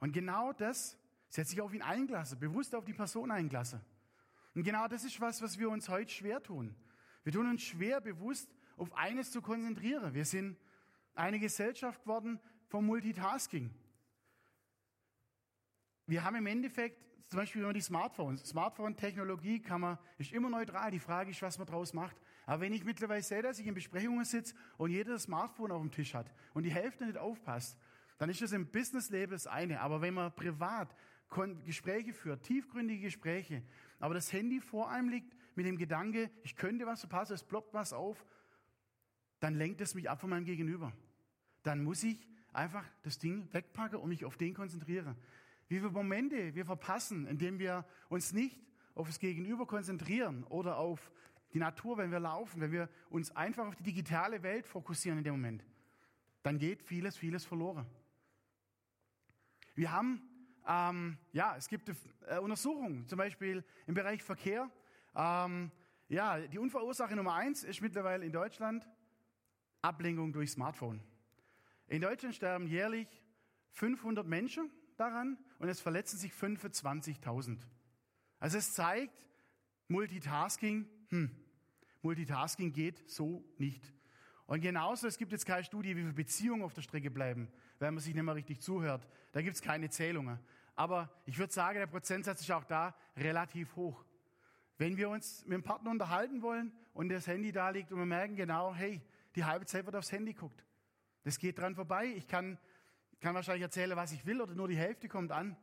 Und 0.00 0.12
genau 0.12 0.52
das, 0.52 0.98
sie 1.30 1.40
hat 1.40 1.48
sich 1.48 1.60
auf 1.60 1.72
ihn 1.72 1.82
eingelassen, 1.82 2.38
bewusst 2.38 2.74
auf 2.74 2.84
die 2.84 2.92
Person 2.92 3.30
eingelassen. 3.30 3.80
Und 4.54 4.62
genau 4.62 4.86
das 4.86 5.04
ist 5.04 5.18
was, 5.20 5.40
was 5.40 5.58
wir 5.58 5.70
uns 5.70 5.88
heute 5.88 6.12
schwer 6.12 6.42
tun. 6.42 6.76
Wir 7.24 7.32
tun 7.32 7.48
uns 7.48 7.62
schwer, 7.62 8.00
bewusst 8.00 8.54
auf 8.76 8.92
eines 8.94 9.30
zu 9.30 9.40
konzentrieren. 9.40 10.12
Wir 10.12 10.26
sind 10.26 10.58
eine 11.14 11.38
Gesellschaft 11.38 12.02
geworden 12.02 12.38
vom 12.68 12.84
Multitasking 12.84 13.74
wir 16.10 16.24
haben 16.24 16.34
im 16.34 16.46
Endeffekt, 16.46 17.00
zum 17.28 17.38
Beispiel 17.38 17.62
immer 17.62 17.72
die 17.72 17.80
Smartphones. 17.80 18.44
Smartphone-Technologie 18.44 19.62
kann 19.62 19.80
man, 19.80 19.98
ist 20.18 20.32
immer 20.32 20.50
neutral. 20.50 20.90
Die 20.90 20.98
Frage 20.98 21.30
ist, 21.30 21.40
was 21.40 21.56
man 21.56 21.68
daraus 21.68 21.92
macht. 21.92 22.16
Aber 22.46 22.62
wenn 22.62 22.72
ich 22.72 22.84
mittlerweile 22.84 23.22
sehe, 23.22 23.42
dass 23.42 23.60
ich 23.60 23.66
in 23.68 23.74
Besprechungen 23.74 24.24
sitze 24.24 24.56
und 24.76 24.90
jeder 24.90 25.12
das 25.12 25.22
Smartphone 25.22 25.70
auf 25.70 25.80
dem 25.80 25.92
Tisch 25.92 26.14
hat 26.14 26.26
und 26.52 26.64
die 26.64 26.72
Hälfte 26.72 27.06
nicht 27.06 27.16
aufpasst, 27.16 27.78
dann 28.18 28.28
ist 28.28 28.42
das 28.42 28.50
im 28.50 28.66
Businessleben 28.66 29.30
das 29.30 29.46
eine. 29.46 29.80
Aber 29.80 30.00
wenn 30.00 30.14
man 30.14 30.34
privat 30.34 30.96
Gespräche 31.64 32.12
führt, 32.12 32.42
tiefgründige 32.42 33.02
Gespräche, 33.02 33.62
aber 33.98 34.14
das 34.14 34.32
Handy 34.32 34.60
vor 34.60 34.90
einem 34.90 35.08
liegt 35.08 35.36
mit 35.54 35.66
dem 35.66 35.76
Gedanke, 35.76 36.30
ich 36.42 36.56
könnte 36.56 36.86
was 36.86 37.00
verpassen, 37.00 37.34
es 37.34 37.44
ploppt 37.44 37.72
was 37.72 37.92
auf, 37.92 38.26
dann 39.38 39.54
lenkt 39.54 39.80
es 39.80 39.94
mich 39.94 40.10
ab 40.10 40.20
von 40.20 40.30
meinem 40.30 40.44
Gegenüber. 40.44 40.92
Dann 41.62 41.84
muss 41.84 42.02
ich 42.02 42.26
einfach 42.52 42.84
das 43.02 43.18
Ding 43.18 43.48
wegpacken 43.52 43.98
und 43.98 44.08
mich 44.08 44.24
auf 44.24 44.36
den 44.36 44.54
konzentrieren. 44.54 45.16
Wie 45.68 45.78
viele 45.78 45.90
Momente 45.90 46.54
wir 46.54 46.64
verpassen, 46.64 47.26
indem 47.26 47.58
wir 47.58 47.84
uns 48.08 48.32
nicht 48.32 48.60
auf 48.94 49.06
das 49.06 49.18
Gegenüber 49.18 49.66
konzentrieren 49.66 50.44
oder 50.44 50.76
auf 50.76 51.12
die 51.52 51.58
Natur, 51.58 51.98
wenn 51.98 52.10
wir 52.10 52.20
laufen, 52.20 52.60
wenn 52.60 52.72
wir 52.72 52.88
uns 53.08 53.34
einfach 53.34 53.66
auf 53.66 53.76
die 53.76 53.82
digitale 53.82 54.42
Welt 54.42 54.66
fokussieren 54.66 55.18
in 55.18 55.24
dem 55.24 55.34
Moment, 55.34 55.64
dann 56.42 56.58
geht 56.58 56.82
vieles, 56.82 57.16
vieles 57.16 57.44
verloren. 57.44 57.86
Wir 59.74 59.92
haben, 59.92 60.22
ähm, 60.66 61.16
ja, 61.32 61.56
es 61.56 61.68
gibt 61.68 61.88
äh, 61.88 62.38
Untersuchungen, 62.38 63.06
zum 63.08 63.18
Beispiel 63.18 63.64
im 63.86 63.94
Bereich 63.94 64.22
Verkehr. 64.22 64.70
Ähm, 65.14 65.70
ja, 66.08 66.40
die 66.40 66.58
Unfallursache 66.58 67.14
Nummer 67.14 67.34
eins 67.34 67.64
ist 67.64 67.80
mittlerweile 67.80 68.24
in 68.24 68.32
Deutschland 68.32 68.88
Ablenkung 69.82 70.32
durch 70.32 70.50
Smartphone. 70.50 71.00
In 71.86 72.02
Deutschland 72.02 72.34
sterben 72.34 72.66
jährlich 72.66 73.22
500 73.72 74.26
Menschen 74.26 74.70
daran 74.96 75.38
und 75.58 75.68
es 75.68 75.80
verletzen 75.80 76.18
sich 76.18 76.32
25.000. 76.32 77.58
Also 78.38 78.58
es 78.58 78.74
zeigt, 78.74 79.28
Multitasking, 79.88 80.88
hm, 81.08 81.30
Multitasking 82.02 82.72
geht 82.72 83.08
so 83.10 83.44
nicht. 83.58 83.92
Und 84.50 84.62
genauso, 84.62 85.06
es 85.06 85.16
gibt 85.16 85.30
jetzt 85.30 85.46
keine 85.46 85.62
Studie, 85.62 85.94
wie 85.94 86.00
viele 86.00 86.12
Beziehungen 86.12 86.62
auf 86.62 86.74
der 86.74 86.82
Strecke 86.82 87.08
bleiben, 87.08 87.48
wenn 87.78 87.94
man 87.94 88.02
sich 88.02 88.12
nicht 88.12 88.24
mehr 88.24 88.34
richtig 88.34 88.60
zuhört. 88.60 89.06
Da 89.30 89.42
gibt 89.42 89.54
es 89.54 89.62
keine 89.62 89.88
Zählungen. 89.90 90.40
Aber 90.74 91.08
ich 91.24 91.38
würde 91.38 91.52
sagen, 91.52 91.78
der 91.78 91.86
Prozentsatz 91.86 92.40
ist 92.40 92.50
auch 92.50 92.64
da 92.64 92.96
relativ 93.16 93.76
hoch. 93.76 94.04
Wenn 94.76 94.96
wir 94.96 95.08
uns 95.08 95.44
mit 95.44 95.52
dem 95.52 95.62
Partner 95.62 95.92
unterhalten 95.92 96.42
wollen 96.42 96.72
und 96.94 97.10
das 97.10 97.28
Handy 97.28 97.52
da 97.52 97.70
liegt 97.70 97.92
und 97.92 97.98
wir 97.98 98.06
merken 98.06 98.34
genau, 98.34 98.74
hey, 98.74 99.00
die 99.36 99.44
halbe 99.44 99.66
Zeit 99.66 99.86
wird 99.86 99.94
aufs 99.94 100.10
Handy 100.10 100.34
guckt. 100.34 100.64
Das 101.22 101.38
geht 101.38 101.58
dran 101.58 101.76
vorbei. 101.76 102.06
Ich 102.16 102.26
kann 102.26 102.58
kann 103.20 103.34
wahrscheinlich 103.34 103.62
erzählen, 103.62 103.96
was 103.96 104.12
ich 104.12 104.24
will 104.26 104.40
oder 104.40 104.54
nur 104.54 104.66
die 104.66 104.76
Hälfte 104.76 105.08
kommt 105.08 105.30
an, 105.30 105.56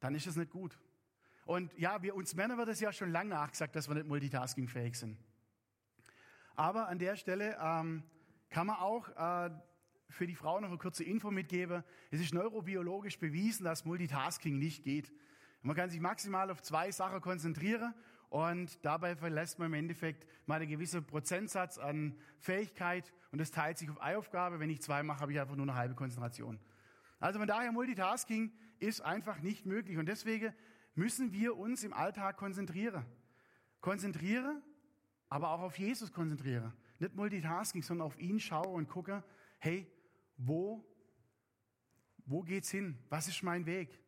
dann 0.00 0.14
ist 0.14 0.26
es 0.26 0.36
nicht 0.36 0.50
gut. 0.50 0.78
Und 1.44 1.72
ja, 1.78 2.02
wir 2.02 2.14
uns 2.14 2.34
Männer 2.34 2.58
wird 2.58 2.68
es 2.68 2.80
ja 2.80 2.92
schon 2.92 3.12
lange 3.12 3.30
nachgesagt, 3.30 3.76
dass 3.76 3.88
wir 3.88 3.94
nicht 3.94 4.08
multitaskingfähig 4.08 4.98
sind. 4.98 5.16
Aber 6.56 6.88
an 6.88 6.98
der 6.98 7.16
Stelle 7.16 7.56
ähm, 7.62 8.02
kann 8.56 8.68
man 8.68 8.76
auch 8.76 9.10
äh, 9.10 9.50
für 10.08 10.26
die 10.26 10.34
Frau 10.34 10.58
noch 10.60 10.68
eine 10.68 10.78
kurze 10.78 11.04
Info 11.04 11.30
mitgeben. 11.30 11.84
Es 12.10 12.22
ist 12.22 12.32
neurobiologisch 12.32 13.18
bewiesen, 13.18 13.64
dass 13.64 13.84
Multitasking 13.84 14.58
nicht 14.58 14.82
geht. 14.82 15.12
Man 15.60 15.76
kann 15.76 15.90
sich 15.90 16.00
maximal 16.00 16.50
auf 16.50 16.62
zwei 16.62 16.90
Sachen 16.90 17.20
konzentrieren 17.20 17.92
und 18.30 18.82
dabei 18.82 19.14
verlässt 19.14 19.58
man 19.58 19.66
im 19.66 19.74
Endeffekt 19.74 20.26
mal 20.46 20.58
einen 20.58 20.70
gewissen 20.70 21.04
Prozentsatz 21.04 21.76
an 21.76 22.18
Fähigkeit 22.38 23.12
und 23.30 23.42
das 23.42 23.50
teilt 23.50 23.76
sich 23.76 23.90
auf 23.90 24.00
eine 24.00 24.16
Aufgabe. 24.16 24.58
Wenn 24.58 24.70
ich 24.70 24.80
zwei 24.80 25.02
mache, 25.02 25.20
habe 25.20 25.32
ich 25.32 25.38
einfach 25.38 25.56
nur 25.56 25.66
eine 25.66 25.74
halbe 25.74 25.94
Konzentration. 25.94 26.58
Also 27.20 27.38
von 27.38 27.48
daher, 27.48 27.72
Multitasking 27.72 28.54
ist 28.78 29.02
einfach 29.02 29.40
nicht 29.40 29.66
möglich. 29.66 29.98
Und 29.98 30.06
deswegen 30.06 30.54
müssen 30.94 31.30
wir 31.30 31.58
uns 31.58 31.84
im 31.84 31.92
Alltag 31.92 32.38
konzentrieren. 32.38 33.04
Konzentrieren, 33.82 34.62
aber 35.28 35.50
auch 35.50 35.60
auf 35.60 35.78
Jesus 35.78 36.10
konzentrieren. 36.10 36.72
Nicht 36.98 37.14
Multitasking, 37.14 37.82
sondern 37.82 38.06
auf 38.06 38.18
ihn 38.18 38.40
schauen 38.40 38.74
und 38.74 38.88
gucken, 38.88 39.22
hey, 39.58 39.86
wo, 40.36 40.84
wo 42.24 42.42
geht's 42.42 42.70
hin? 42.70 42.98
Was 43.08 43.28
ist 43.28 43.42
mein 43.42 43.66
Weg? 43.66 43.98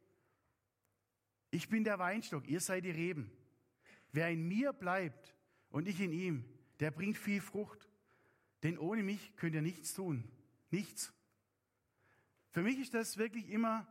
Ich 1.50 1.68
bin 1.68 1.84
der 1.84 1.98
Weinstock, 1.98 2.46
ihr 2.46 2.60
seid 2.60 2.84
die 2.84 2.90
Reben. 2.90 3.30
Wer 4.12 4.30
in 4.30 4.46
mir 4.46 4.72
bleibt 4.72 5.34
und 5.70 5.88
ich 5.88 6.00
in 6.00 6.12
ihm, 6.12 6.44
der 6.80 6.90
bringt 6.90 7.18
viel 7.18 7.40
Frucht. 7.40 7.88
Denn 8.62 8.78
ohne 8.78 9.02
mich 9.02 9.36
könnt 9.36 9.54
ihr 9.54 9.62
nichts 9.62 9.94
tun. 9.94 10.24
Nichts. 10.70 11.12
Für 12.50 12.62
mich 12.62 12.78
ist 12.78 12.94
das 12.94 13.16
wirklich 13.16 13.48
immer, 13.50 13.86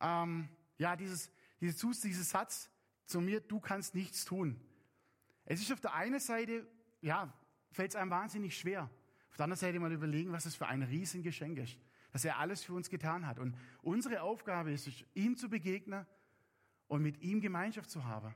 ähm, 0.00 0.48
ja, 0.78 0.96
dieses, 0.96 1.30
dieses, 1.60 2.00
dieses 2.00 2.30
Satz 2.30 2.70
zu 3.06 3.20
mir, 3.20 3.40
du 3.40 3.60
kannst 3.60 3.94
nichts 3.94 4.24
tun. 4.24 4.60
Es 5.44 5.60
ist 5.60 5.72
auf 5.72 5.80
der 5.80 5.94
einen 5.94 6.20
Seite, 6.20 6.66
ja, 7.00 7.32
fällt 7.70 7.90
es 7.90 7.96
einem 7.96 8.10
wahnsinnig 8.10 8.56
schwer. 8.56 8.90
Auf 9.30 9.36
der 9.36 9.44
anderen 9.44 9.58
Seite 9.58 9.78
mal 9.78 9.92
überlegen, 9.92 10.32
was 10.32 10.44
das 10.44 10.54
für 10.54 10.66
ein 10.66 10.82
Riesengeschenk 10.82 11.58
ist, 11.58 11.78
dass 12.12 12.24
er 12.24 12.38
alles 12.38 12.64
für 12.64 12.72
uns 12.72 12.90
getan 12.90 13.26
hat. 13.26 13.38
Und 13.38 13.54
unsere 13.82 14.22
Aufgabe 14.22 14.72
ist 14.72 14.86
es, 14.86 15.04
ihm 15.14 15.36
zu 15.36 15.48
begegnen 15.48 16.06
und 16.88 17.02
mit 17.02 17.20
ihm 17.22 17.40
Gemeinschaft 17.40 17.90
zu 17.90 18.04
haben. 18.04 18.34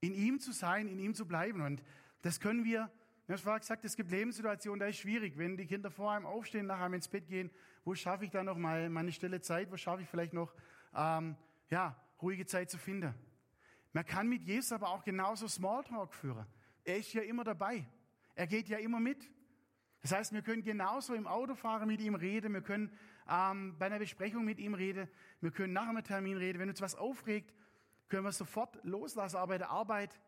In 0.00 0.14
ihm 0.14 0.40
zu 0.40 0.52
sein, 0.52 0.88
in 0.88 0.98
ihm 0.98 1.14
zu 1.14 1.26
bleiben. 1.26 1.60
Und 1.60 1.82
das 2.22 2.40
können 2.40 2.64
wir 2.64 2.90
ich 3.24 3.30
habe 3.30 3.38
vorher 3.38 3.60
gesagt, 3.60 3.84
es 3.84 3.96
gibt 3.96 4.10
Lebenssituationen, 4.10 4.80
da 4.80 4.86
ist 4.86 4.98
schwierig. 4.98 5.38
Wenn 5.38 5.56
die 5.56 5.64
Kinder 5.64 5.90
vor 5.90 6.10
einem 6.10 6.26
aufstehen, 6.26 6.66
nach 6.66 6.80
einem 6.80 6.94
ins 6.94 7.06
Bett 7.06 7.28
gehen, 7.28 7.50
wo 7.84 7.94
schaffe 7.94 8.24
ich 8.24 8.30
da 8.30 8.42
noch 8.42 8.58
mal 8.58 8.90
meine 8.90 9.12
stille 9.12 9.40
Zeit? 9.40 9.70
Wo 9.70 9.76
schaffe 9.76 10.02
ich 10.02 10.08
vielleicht 10.08 10.32
noch, 10.32 10.52
ähm, 10.94 11.36
ja, 11.70 11.96
ruhige 12.20 12.46
Zeit 12.46 12.68
zu 12.68 12.78
finden? 12.78 13.14
Man 13.92 14.04
kann 14.04 14.28
mit 14.28 14.42
Jesus 14.42 14.72
aber 14.72 14.88
auch 14.88 15.04
genauso 15.04 15.46
Smalltalk 15.46 16.14
führen. 16.14 16.46
Er 16.84 16.98
ist 16.98 17.12
ja 17.12 17.22
immer 17.22 17.44
dabei. 17.44 17.86
Er 18.34 18.46
geht 18.46 18.68
ja 18.68 18.78
immer 18.78 19.00
mit. 19.00 19.30
Das 20.00 20.12
heißt, 20.12 20.32
wir 20.32 20.42
können 20.42 20.62
genauso 20.62 21.14
im 21.14 21.26
Autofahren 21.26 21.86
mit 21.86 22.00
ihm 22.00 22.16
reden, 22.16 22.52
wir 22.54 22.62
können 22.62 22.90
ähm, 23.28 23.76
bei 23.78 23.86
einer 23.86 24.00
Besprechung 24.00 24.44
mit 24.44 24.58
ihm 24.58 24.74
reden, 24.74 25.08
wir 25.40 25.52
können 25.52 25.72
nach 25.72 25.88
einem 25.88 26.02
Termin 26.02 26.36
reden. 26.36 26.58
Wenn 26.58 26.68
uns 26.68 26.80
was 26.80 26.96
aufregt, 26.96 27.54
können 28.08 28.24
wir 28.24 28.32
sofort 28.32 28.78
loslassen. 28.84 29.36
Aber 29.36 29.48
bei 29.48 29.58
der 29.58 29.70
Arbeit, 29.70 30.20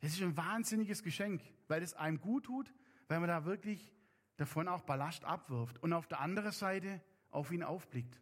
das 0.00 0.12
ist 0.12 0.22
ein 0.22 0.36
wahnsinniges 0.36 1.02
Geschenk, 1.02 1.42
weil 1.68 1.82
es 1.82 1.92
einem 1.94 2.20
gut 2.20 2.44
tut, 2.44 2.72
weil 3.08 3.20
man 3.20 3.28
da 3.28 3.44
wirklich 3.44 3.92
davon 4.38 4.66
auch 4.66 4.82
Ballast 4.82 5.24
abwirft 5.24 5.82
und 5.82 5.92
auf 5.92 6.06
der 6.06 6.20
anderen 6.20 6.52
Seite 6.52 7.02
auf 7.30 7.52
ihn 7.52 7.62
aufblickt. 7.62 8.18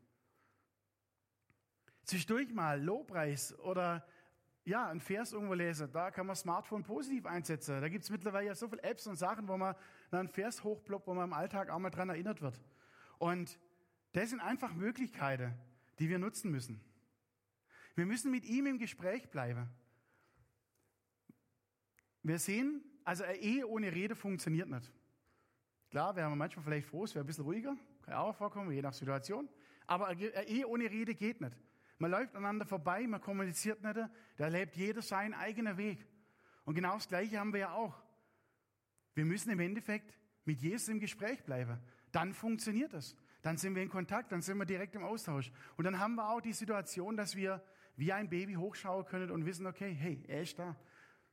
Zwischendurch 2.03 2.53
mal 2.53 2.83
Lobpreis 2.83 3.57
oder 3.61 4.07
ja, 4.67 4.89
ein 4.89 5.01
Vers 5.01 5.33
irgendwo 5.33 5.55
lesen, 5.55 5.91
da 5.93 6.11
kann 6.11 6.27
man 6.27 6.35
Smartphone 6.35 6.83
positiv 6.83 7.25
einsetzen. 7.25 7.81
Da 7.81 7.89
gibt 7.89 8.03
es 8.03 8.11
mittlerweile 8.11 8.49
ja 8.49 8.55
so 8.57 8.69
viele 8.69 8.83
Apps 8.83 9.07
und 9.07 9.15
Sachen, 9.15 9.47
wo 9.47 9.57
man 9.57 9.77
einen 10.11 10.29
Vers 10.29 10.65
hochploppt, 10.65 11.07
wo 11.07 11.15
man 11.15 11.29
im 11.29 11.33
Alltag 11.33 11.71
auch 11.71 11.79
mal 11.79 11.91
dran 11.91 12.09
erinnert 12.09 12.43
wird. 12.43 12.61
Und 13.19 13.61
das 14.13 14.31
sind 14.31 14.41
einfach 14.41 14.75
Möglichkeiten, 14.75 15.55
die 16.01 16.09
wir 16.09 16.19
nutzen 16.19 16.51
müssen. 16.51 16.81
Wir 17.95 18.07
müssen 18.07 18.33
mit 18.33 18.45
ihm 18.45 18.67
im 18.67 18.79
Gespräch 18.79 19.31
bleiben. 19.31 19.69
Wir 22.25 22.41
sehen, 22.41 22.83
also 23.05 23.23
eine 23.23 23.37
Ehe 23.37 23.69
ohne 23.69 23.95
Rede 23.95 24.17
funktioniert 24.17 24.69
nicht. 24.69 24.93
Klar, 25.91 26.17
wir 26.17 26.29
manchmal 26.29 26.65
vielleicht 26.65 26.89
froh, 26.89 27.05
es 27.05 27.15
wäre 27.15 27.25
ein 27.25 27.29
bisschen 27.29 27.45
ruhiger, 27.45 27.77
kann 28.03 28.15
auch 28.15 28.35
vorkommen, 28.35 28.73
je 28.73 28.83
nach 28.83 28.93
Situation. 28.93 29.49
Aber 29.87 30.09
eine 30.09 30.49
Ehe 30.49 30.67
ohne 30.67 30.91
Rede 30.91 31.15
geht 31.15 31.41
nicht. 31.41 31.57
Man 31.99 32.11
läuft 32.11 32.35
aneinander 32.35 32.67
vorbei, 32.67 33.07
man 33.07 33.21
kommuniziert 33.21 33.83
nicht, 33.83 33.99
da 34.37 34.49
lebt 34.49 34.77
jeder 34.77 35.03
seinen 35.03 35.35
eigenen 35.35 35.77
Weg. 35.77 36.07
Und 36.65 36.75
genau 36.75 36.95
das 36.95 37.09
Gleiche 37.09 37.39
haben 37.39 37.53
wir 37.53 37.61
ja 37.61 37.73
auch. 37.73 38.03
Wir 39.15 39.25
müssen 39.25 39.51
im 39.51 39.61
Endeffekt 39.61 40.19
mit 40.45 40.61
Jesus 40.61 40.89
im 40.89 41.01
Gespräch 41.01 41.43
bleiben. 41.45 41.81
Dann 42.13 42.35
funktioniert 42.35 42.93
das. 42.93 43.17
Dann 43.43 43.57
sind 43.57 43.75
wir 43.75 43.83
in 43.83 43.89
Kontakt, 43.89 44.33
dann 44.33 44.43
sind 44.43 44.59
wir 44.59 44.67
direkt 44.67 44.95
im 44.95 45.05
Austausch. 45.05 45.53
Und 45.77 45.85
dann 45.85 45.99
haben 45.99 46.17
wir 46.17 46.29
auch 46.29 46.41
die 46.41 46.53
Situation, 46.53 47.17
dass 47.17 47.37
wir 47.37 47.63
wie 47.97 48.13
ein 48.13 48.29
Baby 48.29 48.55
hochschauen 48.55 49.07
können 49.07 49.31
und 49.31 49.47
wissen, 49.47 49.67
okay, 49.67 49.93
hey, 49.93 50.23
er 50.27 50.43
ist 50.43 50.59
da. 50.59 50.77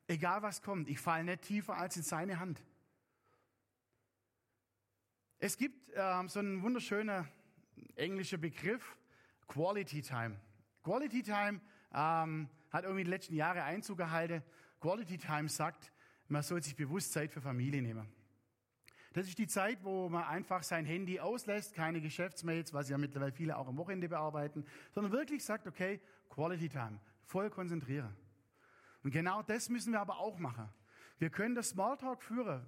Egal 0.08 0.42
was 0.42 0.62
kommt, 0.62 0.90
ich 0.90 1.00
falle 1.00 1.24
nicht 1.24 1.42
tiefer 1.42 1.76
als 1.76 1.98
in 1.98 2.04
seine 2.04 2.40
Hand. 2.40 2.64
Es 5.40 5.58
gibt 5.58 5.92
ähm, 5.96 6.30
so 6.30 6.40
einen 6.40 6.62
wunderschönen 6.62 7.28
englischen 7.96 8.40
Begriff, 8.40 8.98
Quality 9.48 10.02
Time. 10.02 10.40
Quality 10.84 11.24
Time 11.24 11.62
ähm, 11.94 12.50
hat 12.72 12.84
irgendwie 12.84 13.04
die 13.04 13.10
letzten 13.10 13.36
Jahre 13.36 13.64
Einzug 13.64 13.98
gehalten. 13.98 14.44
Quality 14.82 15.18
Time 15.18 15.48
sagt, 15.48 15.92
man 16.28 16.44
soll 16.44 16.62
sich 16.62 16.76
bewusst 16.76 17.14
Zeit 17.14 17.32
für 17.32 17.42
Familie 17.42 17.82
nehmen. 17.82 18.08
Das 19.14 19.28
ist 19.28 19.38
die 19.38 19.48
Zeit, 19.48 19.84
wo 19.84 20.10
man 20.10 20.24
einfach 20.24 20.64
sein 20.64 20.86
Handy 20.86 21.20
auslässt, 21.20 21.76
keine 21.76 22.02
Geschäftsmails, 22.02 22.74
was 22.74 22.90
ja 22.90 22.98
mittlerweile 22.98 23.32
viele 23.32 23.58
auch 23.58 23.68
am 23.68 23.78
Wochenende 23.78 24.10
bearbeiten, 24.10 24.66
sondern 24.92 25.12
wirklich 25.12 25.46
sagt, 25.46 25.68
okay, 25.68 26.02
Quality 26.30 26.68
Time, 26.68 27.00
voll 27.26 27.52
konzentrieren. 27.52 28.16
Und 29.04 29.12
genau 29.12 29.44
das 29.44 29.70
müssen 29.70 29.94
wir 29.94 30.02
aber 30.02 30.18
auch 30.18 30.40
machen. 30.40 30.68
Wir 31.20 31.30
können 31.30 31.54
das 31.54 31.70
Smalltalk 31.70 32.24
führen, 32.24 32.66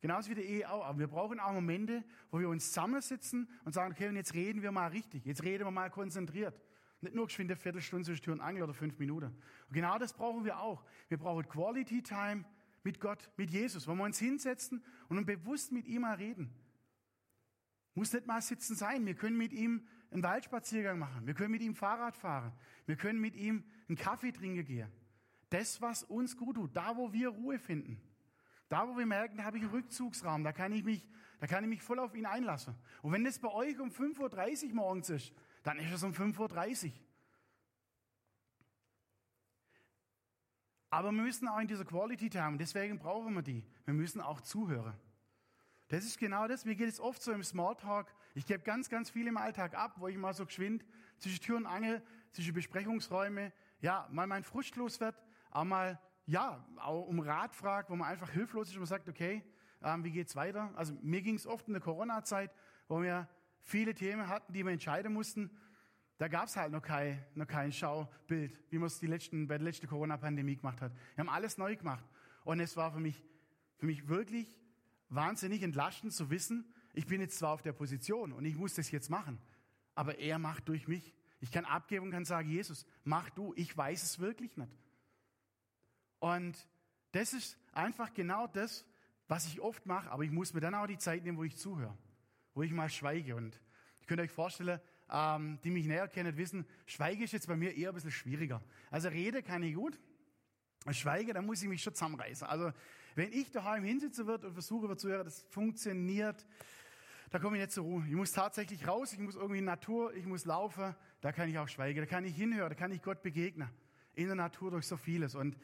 genauso 0.00 0.30
wie 0.30 0.36
die 0.36 0.42
Ehe 0.42 0.70
auch, 0.70 0.86
aber 0.86 1.00
wir 1.00 1.08
brauchen 1.08 1.40
auch 1.40 1.52
Momente, 1.52 2.04
wo 2.30 2.38
wir 2.38 2.48
uns 2.48 2.68
zusammensitzen 2.68 3.50
und 3.64 3.72
sagen, 3.72 3.92
okay, 3.92 4.08
und 4.08 4.14
jetzt 4.14 4.34
reden 4.34 4.62
wir 4.62 4.70
mal 4.70 4.86
richtig, 4.86 5.24
jetzt 5.24 5.42
reden 5.42 5.64
wir 5.64 5.72
mal 5.72 5.90
konzentriert. 5.90 6.60
Nicht 7.00 7.14
nur 7.14 7.26
geschwind 7.26 7.50
eine 7.50 7.56
Viertelstunde 7.56 8.04
zwischen 8.04 8.22
Tür 8.22 8.32
und 8.34 8.40
Angel 8.40 8.64
oder 8.64 8.74
fünf 8.74 8.98
Minuten. 8.98 9.26
Und 9.26 9.72
genau 9.72 9.98
das 9.98 10.12
brauchen 10.12 10.44
wir 10.44 10.58
auch. 10.58 10.84
Wir 11.08 11.18
brauchen 11.18 11.48
Quality 11.48 12.02
Time 12.02 12.44
mit 12.82 13.00
Gott, 13.00 13.30
mit 13.36 13.50
Jesus, 13.50 13.86
wo 13.86 13.94
wir 13.94 14.04
uns 14.04 14.18
hinsetzen 14.18 14.84
und 15.08 15.24
bewusst 15.24 15.72
mit 15.72 15.86
ihm 15.86 16.02
mal 16.02 16.16
reden. 16.16 16.52
Muss 17.94 18.12
nicht 18.12 18.26
mal 18.26 18.40
sitzen 18.40 18.74
sein. 18.74 19.06
Wir 19.06 19.14
können 19.14 19.36
mit 19.36 19.52
ihm 19.52 19.86
einen 20.10 20.22
Waldspaziergang 20.22 20.98
machen. 20.98 21.26
Wir 21.26 21.34
können 21.34 21.50
mit 21.50 21.62
ihm 21.62 21.74
Fahrrad 21.74 22.16
fahren. 22.16 22.52
Wir 22.86 22.96
können 22.96 23.20
mit 23.20 23.36
ihm 23.36 23.64
einen 23.88 23.96
Kaffee 23.96 24.32
trinken 24.32 24.64
gehen. 24.64 24.90
Das, 25.50 25.80
was 25.80 26.02
uns 26.02 26.36
gut 26.36 26.56
tut, 26.56 26.76
da, 26.76 26.96
wo 26.96 27.12
wir 27.12 27.28
Ruhe 27.28 27.58
finden. 27.58 28.00
Da, 28.68 28.86
wo 28.86 28.96
wir 28.96 29.06
merken, 29.06 29.38
da 29.38 29.44
habe 29.44 29.56
ich 29.56 29.62
einen 29.62 29.72
Rückzugsraum, 29.72 30.44
da 30.44 30.52
kann 30.52 30.72
ich 30.72 30.84
mich, 30.84 31.06
da 31.40 31.46
kann 31.46 31.64
ich 31.64 31.70
mich 31.70 31.82
voll 31.82 31.98
auf 31.98 32.14
ihn 32.14 32.26
einlassen. 32.26 32.74
Und 33.02 33.12
wenn 33.12 33.24
das 33.24 33.38
bei 33.38 33.48
euch 33.48 33.78
um 33.78 33.88
5.30 33.88 34.68
Uhr 34.68 34.74
morgens 34.74 35.10
ist, 35.10 35.32
dann 35.62 35.78
ist 35.78 35.92
es 35.92 36.02
um 36.02 36.12
5.30 36.12 36.86
Uhr. 36.86 36.92
Aber 40.90 41.10
wir 41.12 41.22
müssen 41.22 41.48
auch 41.48 41.58
in 41.58 41.68
dieser 41.68 41.84
Quality 41.84 42.30
Time, 42.30 42.56
deswegen 42.56 42.98
brauchen 42.98 43.34
wir 43.34 43.42
die. 43.42 43.64
Wir 43.84 43.94
müssen 43.94 44.20
auch 44.20 44.40
zuhören. 44.40 44.98
Das 45.88 46.04
ist 46.04 46.18
genau 46.18 46.46
das. 46.46 46.64
Mir 46.64 46.74
geht 46.74 46.88
es 46.88 47.00
oft 47.00 47.22
so 47.22 47.32
im 47.32 47.42
Smalltalk. 47.42 48.14
Ich 48.34 48.46
gebe 48.46 48.62
ganz, 48.62 48.88
ganz 48.88 49.10
viel 49.10 49.26
im 49.26 49.38
Alltag 49.38 49.74
ab, 49.74 49.94
wo 49.96 50.08
ich 50.08 50.16
mal 50.16 50.34
so 50.34 50.44
geschwind 50.44 50.84
zwischen 51.18 51.42
Tür 51.42 51.56
und 51.56 51.66
Angel, 51.66 52.02
zwischen 52.32 52.54
Besprechungsräume, 52.54 53.52
ja, 53.80 54.06
mal 54.10 54.26
mein 54.26 54.44
Frust 54.44 54.76
los 54.76 55.00
wird, 55.00 55.16
auch 55.50 55.64
mal, 55.64 55.98
ja, 56.28 56.62
auch 56.76 57.06
um 57.06 57.20
Rat 57.20 57.54
fragt, 57.54 57.88
wo 57.88 57.96
man 57.96 58.08
einfach 58.08 58.30
hilflos 58.30 58.68
ist 58.68 58.74
und 58.74 58.80
man 58.80 58.86
sagt, 58.86 59.08
okay, 59.08 59.42
ähm, 59.82 60.04
wie 60.04 60.10
geht's 60.10 60.36
weiter? 60.36 60.70
Also 60.76 60.92
mir 61.02 61.22
ging 61.22 61.36
es 61.36 61.46
oft 61.46 61.66
in 61.68 61.72
der 61.72 61.82
Corona-Zeit, 61.82 62.52
wo 62.86 63.00
wir 63.00 63.26
viele 63.62 63.94
Themen 63.94 64.28
hatten, 64.28 64.52
die 64.52 64.62
wir 64.62 64.70
entscheiden 64.70 65.14
mussten. 65.14 65.50
Da 66.18 66.28
gab 66.28 66.48
es 66.48 66.56
halt 66.56 66.70
noch 66.70 66.82
kein, 66.82 67.24
noch 67.34 67.46
kein 67.46 67.72
Schaubild, 67.72 68.60
wie 68.70 68.78
man 68.78 68.88
es 68.88 69.00
bei 69.00 69.46
der 69.46 69.60
letzten 69.60 69.86
Corona-Pandemie 69.86 70.56
gemacht 70.56 70.82
hat. 70.82 70.92
Wir 71.14 71.24
haben 71.24 71.32
alles 71.32 71.56
neu 71.56 71.74
gemacht. 71.76 72.04
Und 72.44 72.60
es 72.60 72.76
war 72.76 72.92
für 72.92 73.00
mich, 73.00 73.24
für 73.78 73.86
mich 73.86 74.08
wirklich 74.08 74.60
wahnsinnig 75.08 75.62
entlastend 75.62 76.12
zu 76.12 76.28
wissen, 76.28 76.70
ich 76.92 77.06
bin 77.06 77.22
jetzt 77.22 77.38
zwar 77.38 77.52
auf 77.52 77.62
der 77.62 77.72
Position 77.72 78.32
und 78.32 78.44
ich 78.44 78.56
muss 78.56 78.74
das 78.74 78.90
jetzt 78.90 79.08
machen, 79.08 79.38
aber 79.94 80.18
er 80.18 80.38
macht 80.38 80.68
durch 80.68 80.88
mich. 80.88 81.14
Ich 81.40 81.52
kann 81.52 81.64
abgeben 81.64 82.06
und 82.06 82.10
kann 82.10 82.24
sagen, 82.24 82.50
Jesus, 82.50 82.84
mach 83.04 83.30
du, 83.30 83.54
ich 83.56 83.74
weiß 83.74 84.02
es 84.02 84.18
wirklich 84.18 84.56
nicht. 84.56 84.72
Und 86.18 86.56
das 87.12 87.32
ist 87.32 87.58
einfach 87.72 88.12
genau 88.12 88.46
das, 88.46 88.84
was 89.28 89.46
ich 89.46 89.60
oft 89.60 89.86
mache, 89.86 90.10
aber 90.10 90.24
ich 90.24 90.30
muss 90.30 90.54
mir 90.54 90.60
dann 90.60 90.74
auch 90.74 90.86
die 90.86 90.98
Zeit 90.98 91.24
nehmen, 91.24 91.38
wo 91.38 91.44
ich 91.44 91.56
zuhöre 91.56 91.96
wo 92.58 92.64
ich 92.64 92.72
mal 92.72 92.90
schweige. 92.90 93.36
Und 93.36 93.60
ich 94.00 94.08
könnte 94.08 94.24
euch 94.24 94.32
vorstellen, 94.32 94.80
ähm, 95.10 95.60
die 95.62 95.70
mich 95.70 95.86
näher 95.86 96.08
kennen, 96.08 96.36
wissen, 96.36 96.66
Schweige 96.86 97.22
ist 97.22 97.32
jetzt 97.32 97.46
bei 97.46 97.54
mir 97.54 97.72
eher 97.72 97.90
ein 97.90 97.94
bisschen 97.94 98.10
schwieriger. 98.10 98.60
Also 98.90 99.08
Rede 99.08 99.44
kann 99.44 99.62
ich 99.62 99.76
gut. 99.76 99.96
Schweige, 100.90 101.32
da 101.32 101.40
muss 101.40 101.62
ich 101.62 101.68
mich 101.68 101.82
schon 101.82 101.94
zusammenreißen. 101.94 102.48
Also 102.48 102.72
wenn 103.14 103.32
ich 103.32 103.52
daheim 103.52 103.84
hinsitzen 103.84 104.26
wird 104.26 104.44
und 104.44 104.54
versuche 104.54 104.88
wird 104.88 104.98
zu 104.98 105.08
hören, 105.08 105.24
das 105.24 105.42
funktioniert, 105.50 106.44
da 107.30 107.38
komme 107.38 107.58
ich 107.58 107.62
nicht 107.62 107.72
zur 107.72 107.84
Ruhe. 107.84 108.04
Ich 108.08 108.14
muss 108.14 108.32
tatsächlich 108.32 108.88
raus, 108.88 109.12
ich 109.12 109.20
muss 109.20 109.36
irgendwie 109.36 109.58
in 109.58 109.64
die 109.64 109.70
Natur, 109.70 110.12
ich 110.14 110.26
muss 110.26 110.44
laufen, 110.44 110.96
da 111.20 111.30
kann 111.30 111.48
ich 111.48 111.58
auch 111.60 111.68
schweigen, 111.68 112.00
da 112.00 112.06
kann 112.06 112.24
ich 112.24 112.34
hinhören, 112.34 112.70
da 112.70 112.74
kann 112.74 112.90
ich 112.90 113.02
Gott 113.02 113.22
begegnen. 113.22 113.68
In 114.14 114.26
der 114.26 114.34
Natur 114.34 114.72
durch 114.72 114.86
so 114.86 114.96
vieles. 114.96 115.36
Und 115.36 115.56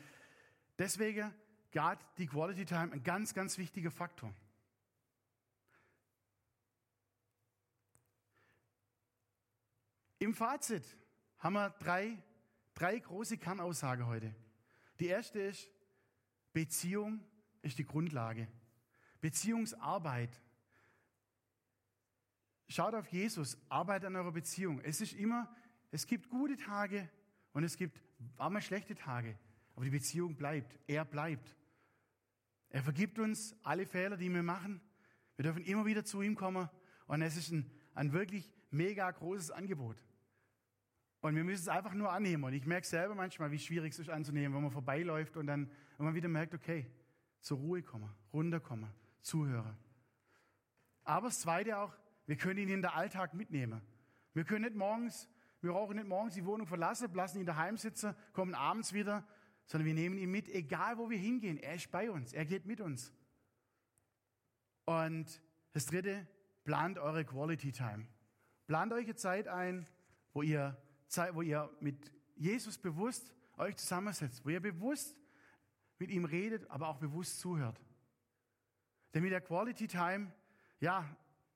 deswegen 0.79 1.33
gerade 1.71 2.05
die 2.19 2.27
Quality 2.27 2.65
Time 2.65 2.93
ein 2.93 3.03
ganz, 3.03 3.35
ganz 3.35 3.59
wichtiger 3.59 3.91
Faktor. 3.91 4.33
Im 10.19 10.33
Fazit 10.33 10.85
haben 11.39 11.55
wir 11.55 11.71
drei, 11.71 12.17
drei 12.73 12.99
große 12.99 13.37
Kernaussagen 13.37 14.07
heute. 14.07 14.35
Die 14.99 15.09
erste 15.09 15.41
ist, 15.41 15.69
Beziehung 16.53 17.21
ist 17.61 17.79
die 17.79 17.85
Grundlage. 17.85 18.49
Beziehungsarbeit. 19.21 20.41
Schaut 22.69 22.95
auf 22.95 23.07
Jesus, 23.09 23.59
arbeitet 23.69 24.07
an 24.07 24.17
eurer 24.17 24.33
Beziehung. 24.33 24.81
Es 24.81 25.01
ist 25.01 25.13
immer, 25.13 25.55
es 25.91 26.07
gibt 26.07 26.31
gute 26.31 26.57
Tage 26.57 27.11
und 27.53 27.65
es 27.65 27.77
gibt 27.77 28.01
mal 28.39 28.63
schlechte 28.63 28.95
Tage. 28.95 29.39
Aber 29.75 29.85
die 29.85 29.91
Beziehung 29.91 30.37
bleibt. 30.37 30.79
Er 30.87 31.05
bleibt. 31.05 31.57
Er 32.71 32.83
vergibt 32.83 33.19
uns 33.19 33.55
alle 33.63 33.87
Fehler, 33.87 34.17
die 34.17 34.33
wir 34.33 34.43
machen. 34.43 34.81
Wir 35.37 35.45
dürfen 35.45 35.65
immer 35.65 35.87
wieder 35.87 36.05
zu 36.05 36.23
ihm 36.23 36.35
kommen. 36.35 36.69
Und 37.07 37.23
es 37.23 37.37
ist 37.37 37.51
ein, 37.51 37.71
ein 37.95 38.13
wirklich 38.13 38.53
mega 38.71 39.11
großes 39.11 39.51
Angebot. 39.51 39.97
Und 41.21 41.37
wir 41.37 41.45
müssen 41.45 41.63
es 41.63 41.69
einfach 41.69 41.95
nur 41.95 42.13
annehmen. 42.13 42.45
Und 42.45 42.53
ich 42.53 42.67
merke 42.67 42.87
selber 42.87 43.15
manchmal, 43.15 43.51
wie 43.51 43.59
schwierig 43.59 43.93
es 43.93 43.99
ist 43.99 44.11
anzunehmen, 44.11 44.55
wenn 44.55 44.63
man 44.63 44.71
vorbeiläuft 44.71 45.37
und 45.37 45.47
dann 45.47 45.71
man 45.99 46.15
wieder 46.15 46.29
merkt, 46.29 46.55
okay, 46.55 46.87
zur 47.41 47.59
Ruhe 47.59 47.83
kommen, 47.83 48.11
runterkommen, 48.33 48.91
zuhören. 49.21 49.77
Aber 51.05 51.29
das 51.29 51.41
Zweite 51.41 51.79
auch, 51.79 51.97
wir 52.27 52.37
können 52.37 52.59
ihn 52.59 52.69
in 52.69 52.83
den 52.83 52.91
Alltag 52.91 53.35
mitnehmen. 53.35 53.81
Wir 54.33 54.45
können 54.45 54.65
nicht 54.65 54.77
morgens, 54.77 55.29
wir 55.61 55.73
brauchen 55.73 55.97
nicht 55.97 56.09
morgens 56.09 56.35
die 56.35 56.45
Wohnung 56.45 56.67
verlassen, 56.67 57.13
lassen 57.15 57.39
ihn 57.39 57.47
daheim 57.47 57.77
sitzen, 57.77 58.15
kommen 58.33 58.55
abends 58.55 58.93
wieder, 58.93 59.27
sondern 59.67 59.87
wir 59.87 59.95
nehmen 59.95 60.19
ihn 60.19 60.31
mit, 60.31 60.49
egal 60.49 60.99
wo 60.99 61.11
wir 61.11 61.19
hingehen. 61.19 61.59
Er 61.59 61.75
ist 61.75 61.91
bei 61.91 62.11
uns, 62.11 62.33
er 62.33 62.45
geht 62.45 62.67
mit 62.67 62.81
uns. 62.81 63.13
Und 64.85 65.41
das 65.73 65.87
Dritte, 65.87 66.27
plant 66.65 66.99
eure 66.99 67.25
Quality 67.25 67.73
Time. 67.73 68.07
Plant 68.67 68.93
euch 68.93 69.05
eine 69.05 69.17
Zeit 69.17 69.49
ein, 69.49 69.87
wo 70.33 70.43
ihr 70.43 70.77
wo 71.33 71.43
ihr 71.43 71.71
mit 71.81 72.11
Jesus 72.35 72.77
bewusst 72.77 73.33
euch 73.57 73.77
zusammensetzt, 73.77 74.45
wo 74.45 74.49
ihr 74.49 74.61
bewusst 74.61 75.17
mit 75.99 76.11
ihm 76.11 76.25
redet, 76.25 76.69
aber 76.71 76.89
auch 76.89 76.99
bewusst 76.99 77.39
zuhört. 77.39 77.81
Denn 79.13 79.23
mit 79.23 79.31
der 79.31 79.41
Quality 79.41 79.87
Time, 79.87 80.33
ja, 80.81 81.05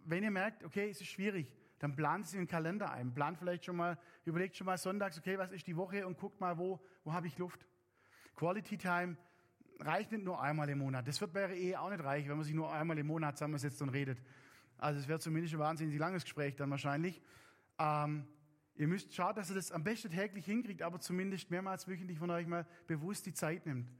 wenn 0.04 0.22
ihr 0.22 0.30
merkt, 0.30 0.62
okay, 0.62 0.90
es 0.90 1.00
ist 1.00 1.08
schwierig, 1.08 1.52
dann 1.80 1.96
plant 1.96 2.26
sie 2.26 2.36
den 2.36 2.46
Kalender 2.46 2.90
ein. 2.92 3.12
Plant 3.12 3.38
vielleicht 3.38 3.64
schon 3.64 3.76
mal, 3.76 3.98
überlegt 4.24 4.56
schon 4.56 4.66
mal 4.66 4.78
sonntags, 4.78 5.18
okay, 5.18 5.38
was 5.38 5.50
ist 5.50 5.66
die 5.66 5.76
Woche 5.76 6.06
und 6.06 6.18
guckt 6.18 6.40
mal, 6.40 6.56
wo, 6.56 6.80
wo 7.04 7.12
habe 7.12 7.26
ich 7.26 7.36
Luft. 7.38 7.66
Quality 8.38 8.78
Time 8.78 9.16
reicht 9.80 10.12
nicht 10.12 10.24
nur 10.24 10.40
einmal 10.40 10.68
im 10.68 10.78
Monat. 10.78 11.08
Das 11.08 11.20
wird 11.20 11.32
bei 11.32 11.40
ihrer 11.40 11.54
Ehe 11.54 11.80
auch 11.80 11.90
nicht 11.90 12.04
reichen, 12.04 12.28
wenn 12.28 12.36
man 12.36 12.44
sich 12.44 12.54
nur 12.54 12.72
einmal 12.72 12.96
im 12.96 13.06
Monat 13.08 13.36
zusammensetzt 13.36 13.82
und 13.82 13.88
redet. 13.88 14.22
Also 14.76 15.00
es 15.00 15.08
wäre 15.08 15.18
zumindest 15.18 15.54
ein 15.54 15.60
wahnsinnig 15.60 15.98
langes 15.98 16.22
Gespräch 16.22 16.54
dann 16.54 16.70
wahrscheinlich. 16.70 17.20
Ähm, 17.80 18.28
ihr 18.76 18.86
müsst 18.86 19.12
schauen, 19.12 19.34
dass 19.34 19.50
ihr 19.50 19.56
das 19.56 19.72
am 19.72 19.82
besten 19.82 20.10
täglich 20.10 20.44
hinkriegt, 20.46 20.82
aber 20.82 21.00
zumindest 21.00 21.50
mehrmals 21.50 21.88
wöchentlich 21.88 22.16
von 22.16 22.30
euch 22.30 22.46
mal 22.46 22.64
bewusst 22.86 23.26
die 23.26 23.34
Zeit 23.34 23.66
nimmt. 23.66 23.90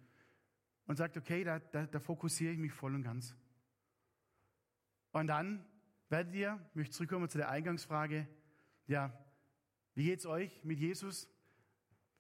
Und 0.87 0.97
sagt, 0.97 1.17
okay, 1.17 1.43
da, 1.43 1.59
da, 1.59 1.87
da 1.87 1.99
fokussiere 1.99 2.53
ich 2.53 2.59
mich 2.59 2.73
voll 2.73 2.95
und 2.95 3.03
ganz. 3.03 3.35
Und 5.11 5.27
dann 5.27 5.67
werdet 6.11 6.33
ihr, 6.33 6.65
ich 6.71 6.77
möchte 6.77 6.95
zurückkommen 6.95 7.29
zu 7.29 7.39
der 7.39 7.51
Eingangsfrage, 7.51 8.29
ja, 8.87 9.13
wie 9.95 10.05
geht's 10.05 10.27
euch 10.27 10.63
mit 10.63 10.79
Jesus? 10.79 11.29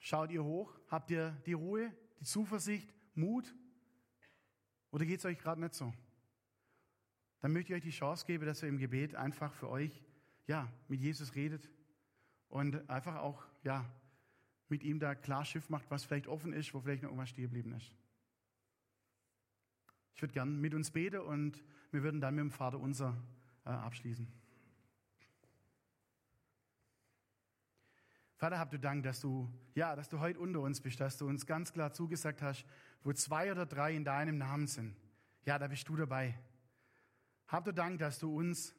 Schaut 0.01 0.33
ihr 0.33 0.43
hoch? 0.45 0.79
Habt 0.89 1.11
ihr 1.11 1.31
die 1.47 1.53
Ruhe, 1.55 1.93
die 2.21 2.25
Zuversicht, 2.25 2.95
Mut? 3.15 3.55
Oder 4.91 5.05
geht's 5.05 5.25
euch 5.25 5.39
gerade 5.39 5.61
nicht 5.61 5.75
so? 5.75 5.93
Dann 7.41 7.53
möchte 7.53 7.73
ich 7.73 7.79
euch 7.79 7.85
die 7.85 7.97
Chance 7.97 8.27
geben, 8.27 8.47
dass 8.47 8.63
ihr 8.63 8.69
im 8.69 8.79
Gebet 8.79 9.15
einfach 9.15 9.53
für 9.55 9.69
euch, 9.69 10.03
ja, 10.47 10.71
mit 10.89 11.01
Jesus 11.01 11.35
redet 11.35 11.69
und 12.49 12.89
einfach 12.91 13.17
auch, 13.17 13.45
ja, 13.63 13.85
mit 14.69 14.83
ihm 14.83 14.99
da 14.99 15.15
klar 15.15 15.45
Schiff 15.45 15.69
macht, 15.71 15.91
was 15.91 16.05
vielleicht 16.05 16.27
offen 16.27 16.53
ist, 16.53 16.75
wo 16.75 16.81
vielleicht 16.81 17.03
noch 17.03 17.11
irgendwas 17.11 17.31
stehen 17.31 17.45
geblieben 17.45 17.73
ist. 17.73 17.95
Ich 20.15 20.23
würde 20.23 20.35
gern 20.35 20.61
mit 20.61 20.75
uns 20.75 20.91
beten 20.91 21.21
und 21.21 21.63
wir 21.91 22.03
würden 22.03 22.21
dann 22.21 22.35
mit 22.35 22.43
dem 22.43 22.51
Vater 22.51 22.81
unser 22.81 23.17
äh, 23.65 23.71
abschließen. 23.71 24.27
Vater, 28.39 28.61
hab 28.61 28.71
du 28.71 28.79
Dank, 28.79 29.03
dass 29.03 29.21
du, 29.21 29.53
ja, 29.75 29.97
dass 29.97 30.09
du 30.09 30.21
heute 30.21 30.39
unter 30.39 30.61
uns 30.61 30.81
bist, 30.81 31.01
dass 31.01 31.19
du 31.19 31.27
uns 31.27 31.45
ganz 31.45 31.73
klar 31.73 31.93
zugesagt 31.93 32.41
hast, 32.41 32.65
wo 33.03 33.13
zwei 33.13 33.51
oder 33.51 33.67
drei 33.67 33.97
in 33.97 34.05
deinem 34.05 34.39
Namen 34.39 34.69
sind. 34.69 34.97
Ja, 35.45 35.59
da 35.59 35.67
bist 35.67 35.89
du 35.89 35.97
dabei. 35.97 36.39
Hab 37.49 37.65
du 37.65 37.73
Dank, 37.73 37.99
dass 37.99 38.21
du 38.21 38.33
uns, 38.33 38.77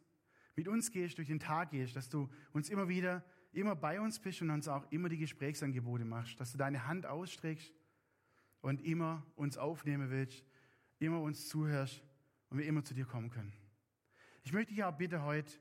mit 0.56 0.70
uns 0.70 0.92
gehst, 0.92 1.18
durch 1.18 1.28
den 1.28 1.42
Tag 1.42 1.72
gehst, 1.72 1.98
dass 1.98 2.08
du 2.08 2.30
uns 2.54 2.70
immer 2.70 2.88
wieder, 2.88 3.22
immer 3.52 3.76
bei 3.76 4.00
uns 4.00 4.18
bist 4.20 4.42
und 4.42 4.50
uns 4.50 4.70
auch 4.70 4.90
immer 4.92 5.10
die 5.10 5.18
Gesprächsangebote 5.18 6.06
machst, 6.06 6.40
dass 6.40 6.54
du 6.54 6.58
deine 6.58 6.88
Hand 6.88 7.06
ausstreckst 7.06 7.74
und 8.62 8.82
immer 8.82 9.26
uns 9.36 9.58
aufnehmen 9.58 10.10
willst, 10.10 10.46
immer 11.00 11.20
uns 11.20 11.50
zuhörst 11.50 12.02
und 12.50 12.60
wir 12.60 12.66
immer 12.66 12.86
zu 12.86 12.94
dir 12.94 13.06
kommen 13.06 13.30
können. 13.30 13.52
Ich 14.44 14.54
möchte 14.54 14.74
dich 14.74 14.86
auch 14.86 14.96
bitte 14.96 15.24
heute, 15.24 15.52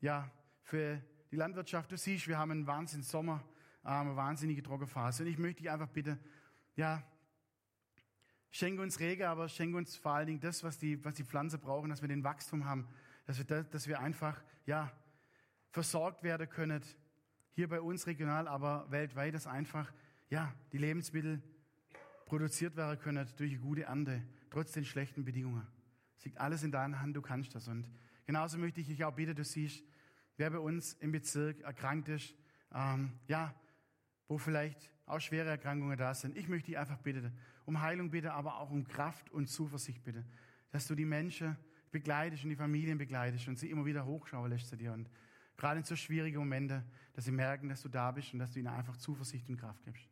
ja, 0.00 0.30
für 0.62 1.02
die 1.32 1.36
Landwirtschaft, 1.36 1.90
du 1.90 1.96
siehst, 1.96 2.28
wir 2.28 2.38
haben 2.38 2.50
einen 2.50 2.66
wahnsinnigen 2.66 3.08
Sommer, 3.08 3.42
eine 3.82 4.14
wahnsinnige 4.14 4.62
Trockenphase. 4.62 5.22
Und 5.22 5.30
ich 5.30 5.38
möchte 5.38 5.62
dich 5.62 5.70
einfach 5.70 5.88
bitte, 5.88 6.18
ja, 6.76 7.02
schenke 8.50 8.82
uns 8.82 9.00
Regen, 9.00 9.24
aber 9.24 9.48
schenke 9.48 9.78
uns 9.78 9.96
vor 9.96 10.12
allen 10.12 10.26
Dingen 10.26 10.40
das, 10.40 10.62
was 10.62 10.78
die, 10.78 11.02
was 11.02 11.14
die 11.14 11.24
Pflanze 11.24 11.56
brauchen, 11.56 11.88
dass 11.88 12.02
wir 12.02 12.08
den 12.08 12.22
Wachstum 12.22 12.66
haben, 12.66 12.86
dass 13.24 13.38
wir, 13.38 13.64
dass 13.64 13.88
wir 13.88 13.98
einfach, 13.98 14.42
ja, 14.66 14.92
versorgt 15.70 16.22
werden 16.22 16.46
können, 16.50 16.82
hier 17.54 17.66
bei 17.66 17.80
uns 17.80 18.06
regional, 18.06 18.46
aber 18.46 18.90
weltweit, 18.90 19.32
dass 19.32 19.46
einfach, 19.46 19.90
ja, 20.28 20.54
die 20.72 20.78
Lebensmittel 20.78 21.42
produziert 22.26 22.76
werden 22.76 22.98
können 22.98 23.26
durch 23.38 23.52
eine 23.52 23.60
gute 23.60 23.84
Ernte, 23.84 24.22
trotz 24.50 24.72
den 24.72 24.84
schlechten 24.84 25.24
Bedingungen. 25.24 25.66
Es 26.18 26.26
liegt 26.26 26.36
alles 26.36 26.62
in 26.62 26.72
deiner 26.72 27.00
Hand, 27.00 27.16
du 27.16 27.22
kannst 27.22 27.54
das. 27.54 27.68
Und 27.68 27.90
genauso 28.26 28.58
möchte 28.58 28.82
ich 28.82 28.88
dich 28.88 29.02
auch 29.02 29.14
bitten, 29.14 29.34
du 29.34 29.44
siehst, 29.44 29.82
wer 30.42 30.50
bei 30.50 30.58
uns 30.58 30.94
im 30.94 31.12
Bezirk 31.12 31.60
erkrankt 31.60 32.08
ist, 32.08 32.34
ähm, 32.74 33.12
ja, 33.28 33.54
wo 34.26 34.38
vielleicht 34.38 34.90
auch 35.06 35.20
schwere 35.20 35.48
Erkrankungen 35.48 35.96
da 35.96 36.14
sind. 36.14 36.36
Ich 36.36 36.48
möchte 36.48 36.66
dich 36.66 36.78
einfach 36.78 36.98
bitten, 36.98 37.32
um 37.64 37.80
Heilung 37.80 38.10
bitte, 38.10 38.32
aber 38.32 38.58
auch 38.58 38.70
um 38.70 38.82
Kraft 38.82 39.30
und 39.30 39.46
Zuversicht 39.46 40.02
bitte, 40.02 40.24
dass 40.72 40.88
du 40.88 40.96
die 40.96 41.04
Menschen 41.04 41.56
begleitest 41.92 42.42
und 42.42 42.50
die 42.50 42.56
Familien 42.56 42.98
begleitest 42.98 43.46
und 43.46 43.56
sie 43.56 43.70
immer 43.70 43.84
wieder 43.84 44.04
hochschauen 44.04 44.50
lässt 44.50 44.66
zu 44.66 44.76
dir. 44.76 44.92
Und 44.92 45.08
gerade 45.56 45.78
in 45.78 45.84
so 45.84 45.94
schwierigen 45.94 46.38
Momenten, 46.38 46.82
dass 47.12 47.26
sie 47.26 47.30
merken, 47.30 47.68
dass 47.68 47.82
du 47.82 47.88
da 47.88 48.10
bist 48.10 48.32
und 48.32 48.40
dass 48.40 48.50
du 48.50 48.58
ihnen 48.58 48.66
einfach 48.66 48.96
Zuversicht 48.96 49.48
und 49.48 49.58
Kraft 49.58 49.84
gibst. 49.84 50.08